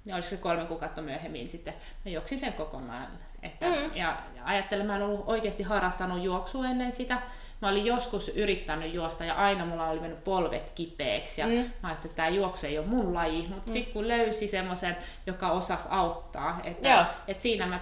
ja 0.06 0.14
olisiko 0.14 0.36
se 0.36 0.42
kolme 0.42 0.64
kuukautta 0.64 1.02
myöhemmin, 1.02 1.48
sitten 1.48 1.74
mä 2.04 2.10
juoksin 2.10 2.38
sen 2.38 2.52
kokonaan. 2.52 3.08
Että, 3.42 3.66
mm. 3.66 3.90
Ja 3.94 4.16
ajattelen, 4.44 4.86
mä 4.86 4.96
en 4.96 5.02
ollut 5.02 5.24
oikeasti 5.26 5.62
harrastanut 5.62 6.22
juoksua 6.22 6.66
ennen 6.66 6.92
sitä, 6.92 7.22
mä 7.62 7.68
olin 7.68 7.86
joskus 7.86 8.28
yrittänyt 8.28 8.94
juosta 8.94 9.24
ja 9.24 9.34
aina 9.34 9.66
mulla 9.66 9.88
oli 9.88 10.00
mennyt 10.00 10.24
polvet 10.24 10.70
kipeäksi 10.70 11.40
ja 11.40 11.46
mm. 11.46 11.52
mä 11.52 11.88
ajattelin, 11.88 12.10
että 12.10 12.16
tämä 12.16 12.28
juoksu 12.28 12.66
ei 12.66 12.78
ole 12.78 12.86
mun 12.86 13.14
laji, 13.14 13.46
mutta 13.48 13.70
mm. 13.70 13.72
sitten 13.72 13.92
kun 13.92 14.08
löysi 14.08 14.48
semmoisen, 14.48 14.96
joka 15.26 15.50
osasi 15.50 15.88
auttaa, 15.90 16.60
että, 16.64 17.06
että 17.28 17.42
siinä 17.42 17.66
mä, 17.66 17.80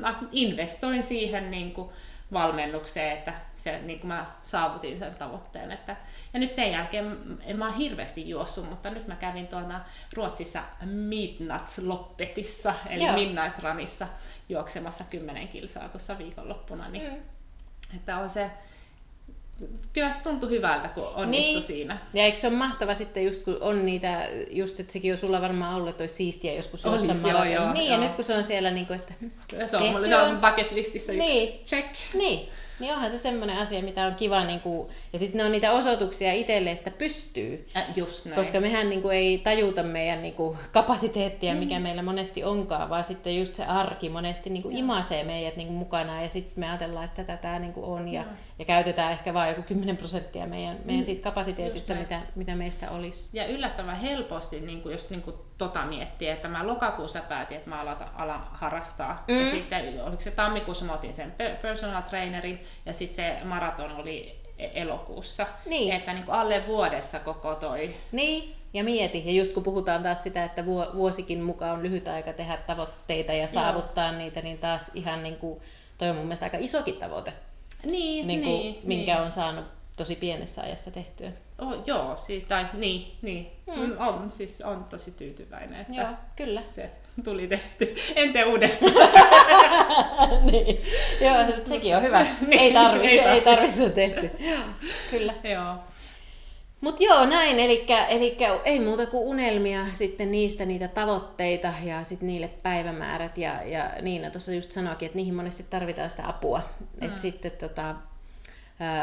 mä 0.00 0.14
investoin 0.32 1.02
siihen 1.02 1.50
niin 1.50 1.72
kuin 1.72 1.90
valmennukseen, 2.32 3.18
että 3.18 3.34
se, 3.56 3.78
niin 3.78 4.00
kuin 4.00 4.08
mä 4.08 4.26
saavutin 4.44 4.98
sen 4.98 5.14
tavoitteen. 5.14 5.72
Että, 5.72 5.96
ja 6.34 6.40
nyt 6.40 6.52
sen 6.52 6.72
jälkeen 6.72 7.18
en 7.44 7.58
mä 7.58 7.72
hirveästi 7.72 8.28
juossut, 8.28 8.68
mutta 8.68 8.90
nyt 8.90 9.06
mä 9.06 9.16
kävin 9.16 9.48
tuona 9.48 9.84
Ruotsissa 10.12 10.62
Midnats 10.84 11.78
Loppetissa, 11.78 12.74
eli 12.88 13.04
Joo. 13.04 13.14
Midnight 13.14 13.58
Runissa 13.58 14.06
juoksemassa 14.48 15.04
10 15.04 15.48
kilsaa 15.48 15.88
tuossa 15.88 16.18
viikonloppuna, 16.18 16.88
niin 16.88 17.12
mm. 17.12 17.18
että 17.96 18.18
on 18.18 18.28
se 18.28 18.50
kyllä 19.92 20.10
se 20.10 20.22
tuntui 20.22 20.50
hyvältä, 20.50 20.88
kun 20.88 21.06
onnistui 21.14 21.54
niin. 21.54 21.62
siinä. 21.62 21.98
Ja 22.14 22.24
eikö 22.24 22.38
se 22.38 22.46
ole 22.46 22.56
mahtava 22.56 22.94
sitten 22.94 23.24
just 23.24 23.42
kun 23.42 23.58
on 23.60 23.86
niitä, 23.86 24.28
just 24.50 24.80
että 24.80 24.92
sekin 24.92 25.12
on 25.12 25.18
sulla 25.18 25.40
varmaan 25.40 25.74
ollut, 25.74 25.88
että 25.88 26.02
olisi 26.02 26.14
siistiä 26.14 26.52
joskus 26.52 26.84
juosta 26.84 27.28
joo, 27.28 27.44
joo, 27.44 27.72
Niin, 27.72 27.86
joo. 27.86 27.94
ja 27.94 28.00
nyt 28.00 28.14
kun 28.14 28.24
se 28.24 28.34
on 28.34 28.44
siellä, 28.44 28.70
niin 28.70 28.86
kuin, 28.86 29.00
että 29.00 29.14
se 29.66 29.76
on, 29.76 30.08
se 30.08 30.16
on 30.16 30.38
bucket 30.38 30.72
listissä 30.72 31.12
yksi 31.12 31.26
niin. 31.26 31.64
check. 31.64 31.94
Niin, 32.14 32.48
niin 32.80 32.92
onhan 32.92 33.10
se 33.10 33.18
semmoinen 33.18 33.58
asia, 33.58 33.82
mitä 33.82 34.06
on 34.06 34.14
kiva, 34.14 34.44
niin 34.44 34.60
kuin, 34.60 34.88
ja 35.12 35.18
sitten 35.18 35.38
ne 35.38 35.44
on 35.44 35.52
niitä 35.52 35.72
osoituksia 35.72 36.32
itselle, 36.32 36.70
että 36.70 36.90
pystyy. 36.90 37.66
Äh, 37.76 37.84
just 37.96 38.24
näin. 38.24 38.36
Koska 38.36 38.60
mehän 38.60 38.90
niin 38.90 39.02
kuin, 39.02 39.16
ei 39.16 39.38
tajuta 39.38 39.82
meidän 39.82 40.22
niin 40.22 40.34
kuin, 40.34 40.58
kapasiteettia, 40.72 41.54
mikä 41.54 41.78
mm. 41.78 41.82
meillä 41.82 42.02
monesti 42.02 42.44
onkaan, 42.44 42.90
vaan 42.90 43.04
sitten 43.04 43.38
just 43.38 43.54
se 43.54 43.64
arki 43.64 44.08
monesti 44.08 44.50
niin 44.50 44.62
kuin, 44.62 44.76
imasee 44.76 45.24
meidät 45.24 45.56
niin 45.56 45.68
kuin, 45.68 45.78
mukanaan, 45.78 46.22
ja 46.22 46.28
sitten 46.28 46.60
me 46.60 46.68
ajatellaan, 46.68 47.04
että 47.04 47.24
tätä 47.24 47.36
tämä 47.36 47.58
niin 47.58 47.72
kuin, 47.72 47.86
on, 47.86 48.08
ja, 48.08 48.24
ja 48.58 48.64
käytetään 48.64 49.12
ehkä 49.12 49.34
vain 49.34 49.48
joku 49.48 49.62
10 49.62 49.96
prosenttia 49.96 50.46
meidän, 50.46 50.76
meidän 50.84 51.04
siitä 51.04 51.22
kapasiteetista, 51.22 51.94
mitä, 51.94 52.20
mitä 52.34 52.54
meistä 52.54 52.90
olisi. 52.90 53.28
Ja 53.32 53.46
yllättävän 53.46 53.96
helposti, 53.96 54.60
niin 54.60 54.82
kuin, 54.82 54.92
jos 54.92 55.10
niin 55.10 55.22
kuin, 55.22 55.36
tota 55.58 55.86
miettii, 55.86 56.28
että 56.28 56.48
mä 56.48 56.66
lokakuussa 56.66 57.20
päätin, 57.20 57.56
että 57.56 57.70
mä 57.70 57.80
alan, 57.80 57.96
alan 58.14 58.46
harrastaa. 58.52 59.24
Mm. 59.28 59.40
Ja 59.40 59.50
sitten, 59.50 60.02
oliko 60.02 60.20
se 60.20 60.30
tammikuussa, 60.30 60.84
mä 60.84 60.92
otin 60.92 61.14
sen 61.14 61.34
personal 61.62 62.02
trainerin, 62.02 62.60
ja 62.86 62.92
sitten 62.92 63.16
se 63.16 63.44
maraton 63.44 63.92
oli 63.92 64.36
e- 64.58 64.70
elokuussa. 64.74 65.46
Niin. 65.66 65.92
Että 65.92 66.12
niin 66.12 66.24
kuin 66.24 66.34
alle 66.34 66.66
vuodessa 66.66 67.18
koko 67.18 67.54
toi. 67.54 67.94
Niin, 68.12 68.54
ja 68.74 68.84
mieti. 68.84 69.22
Ja 69.26 69.32
just 69.32 69.52
kun 69.52 69.62
puhutaan 69.62 70.02
taas 70.02 70.22
sitä, 70.22 70.44
että 70.44 70.64
vuosikin 70.94 71.42
mukaan 71.42 71.72
on 71.72 71.82
lyhyt 71.82 72.08
aika 72.08 72.32
tehdä 72.32 72.56
tavoitteita 72.56 73.32
ja 73.32 73.46
saavuttaa 73.46 74.08
Joo. 74.08 74.18
niitä, 74.18 74.42
niin 74.42 74.58
taas 74.58 74.90
ihan 74.94 75.22
niin 75.22 75.36
kuin, 75.36 75.60
toi 75.98 76.10
on 76.10 76.16
mun 76.16 76.24
mielestä 76.24 76.46
aika 76.46 76.58
isokin 76.60 76.96
tavoite. 76.96 77.32
Niin, 77.84 78.26
niin, 78.26 78.42
kuin, 78.42 78.60
niin 78.60 78.80
minkä 78.84 79.14
niin. 79.14 79.24
on 79.24 79.32
saanut 79.32 79.64
tosi 79.96 80.16
pienessä 80.16 80.62
ajassa 80.62 80.90
tehtyä. 80.90 81.32
Oh, 81.58 81.74
joo, 81.86 82.18
siis, 82.26 82.44
tai 82.48 82.66
niin, 82.72 83.16
niin. 83.22 83.50
Mm. 83.76 83.96
On, 83.98 84.30
siis 84.34 84.60
on 84.60 84.84
tosi 84.84 85.10
tyytyväinen, 85.10 85.80
että 85.80 85.92
joo, 85.92 86.08
kyllä. 86.36 86.62
se 86.66 86.90
tuli 87.24 87.46
tehty. 87.46 87.96
En 88.16 88.32
tee 88.32 88.44
uudestaan. 88.44 88.92
niin. 90.50 90.80
Joo, 91.20 91.34
sekin 91.64 91.96
on 91.96 92.02
hyvä. 92.02 92.26
Niin, 92.46 92.60
ei 92.60 92.72
tarvi, 92.72 93.06
ei 93.06 93.18
tarvi. 93.18 93.34
ei 93.34 93.40
tarvi 93.40 93.68
se 93.68 93.84
on 93.84 93.92
tehty. 93.92 94.30
kyllä. 95.10 95.34
joo. 95.44 95.74
Mutta 96.80 97.02
joo, 97.02 97.26
näin, 97.26 97.60
eli 97.60 97.86
ei 98.64 98.80
muuta 98.80 99.06
kuin 99.06 99.28
unelmia 99.28 99.86
sitten 99.92 100.30
niistä 100.30 100.64
niitä 100.64 100.88
tavoitteita 100.88 101.72
ja 101.84 102.04
sitten 102.04 102.28
niille 102.28 102.50
päivämäärät. 102.62 103.38
Ja, 103.38 103.62
ja 103.64 103.90
Niina 104.02 104.30
tuossa 104.30 104.52
just 104.52 104.72
sanoikin, 104.72 105.06
että 105.06 105.16
niihin 105.16 105.34
monesti 105.34 105.66
tarvitaan 105.70 106.10
sitä 106.10 106.28
apua. 106.28 106.62
Mm. 106.78 107.06
Että 107.06 107.20
sitten 107.20 107.50
tota, 107.50 107.94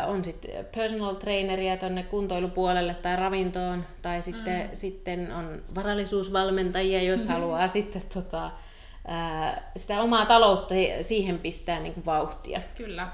on 0.08 0.24
sitten 0.24 0.66
personal 0.76 1.16
traineria 1.16 1.78
tuonne 1.78 2.04
kuntoilupuolelle 2.04 2.94
tai 2.94 3.16
ravintoon, 3.16 3.86
tai 4.02 4.22
sitten, 4.22 4.62
mm. 4.62 4.70
sitten 4.74 5.32
on 5.32 5.62
varallisuusvalmentajia, 5.76 7.02
jos 7.02 7.28
mm. 7.28 7.32
haluaa 7.34 7.68
sitten 7.68 8.04
tota, 8.14 8.52
sitä 9.76 10.02
omaa 10.02 10.26
taloutta 10.26 10.74
siihen 11.02 11.40
pistää 11.40 11.80
niin 11.80 11.94
kuin 11.94 12.06
vauhtia. 12.06 12.62
Kyllä. 12.78 13.08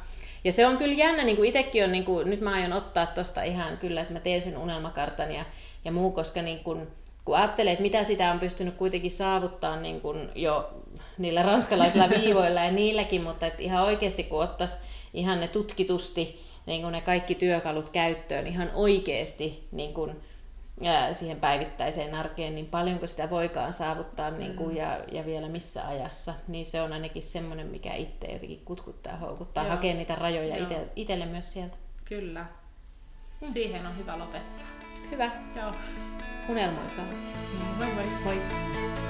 Ja 0.44 0.52
se 0.52 0.68
on 0.68 0.78
kyllä 0.78 0.94
jännä, 0.94 1.24
niin 1.24 1.38
kuin 1.38 1.50
itsekin 1.50 1.84
on, 1.84 1.92
niin 1.92 2.06
kuin, 2.06 2.30
nyt 2.30 2.42
mä 2.42 2.54
aion 2.54 2.74
ottaa 2.74 3.06
tuosta 3.06 3.44
ihan 3.44 3.78
kyllä, 3.78 4.02
että 4.02 4.14
mä 4.14 4.20
teen 4.20 4.42
sen 4.42 4.58
unelmakartan 4.58 5.32
ja, 5.32 5.46
ja 5.86 5.92
muu, 5.92 6.12
koska 6.12 6.42
niin 6.42 6.60
kuin, 6.60 6.88
kun 7.26 7.38
ajattelee, 7.38 7.74
että 7.74 7.82
mitä 7.82 8.04
sitä 8.04 8.32
on 8.32 8.40
pystynyt 8.40 8.76
kuitenkin 8.76 9.12
saavuttaa 9.12 9.80
niin 9.80 10.02
kuin 10.02 10.30
jo 10.36 10.72
niillä 11.18 11.44
ranskalaisilla 11.44 12.10
viivoilla 12.20 12.62
ja 12.62 12.72
niilläkin, 12.72 13.24
mutta 13.24 13.46
että 13.46 13.64
ihan 13.64 13.84
oikeasti 13.84 14.24
kun 14.24 14.44
ottaisi 14.44 14.78
ihan 15.14 15.40
ne 15.40 15.48
tutkitusti 15.48 16.44
niin 16.66 16.82
kuin 16.82 16.92
ne 16.92 17.02
kaikki 17.02 17.36
työkalut 17.36 17.90
käyttöön 17.90 18.48
ihan 18.48 18.72
oikeasti 18.74 19.68
niin 19.72 19.94
kuin, 19.94 20.16
siihen 21.14 21.40
päivittäiseen 21.40 22.16
arkeen, 22.16 22.56
niin 22.56 22.66
paljonko 22.66 23.08
sitä 23.08 23.30
voikaan 23.30 23.74
saavuttaa 23.74 24.32
niin 24.32 24.56
kuin, 24.56 24.76
ja, 24.76 25.00
ja 25.12 25.26
vielä 25.26 25.50
missä 25.50 25.88
ajassa, 25.88 26.34
niin 26.48 26.66
se 26.66 26.82
on 26.82 26.94
ainakin 26.94 27.24
semmoinen, 27.24 27.68
mikä 27.68 27.94
itse 27.94 28.28
jotenkin 28.28 28.62
kutkuttaa, 28.66 29.18
houkuttaa, 29.18 29.64
Joo. 29.64 29.72
hakee 29.72 29.94
niitä 29.94 30.16
rajoja 30.16 30.64
ite, 30.64 30.88
itselle 30.96 31.26
myös 31.26 31.54
sieltä. 31.54 31.76
Kyllä. 32.06 32.46
Siihen 33.54 33.86
on 33.86 33.98
hyvä 33.98 34.20
lopettaa. 34.20 34.68
Hyvä, 35.12 35.32
Joo. 35.56 35.74
unelmoikaa. 36.50 37.06
Moi 37.78 37.88
moi. 37.94 38.06
Moi. 38.24 39.03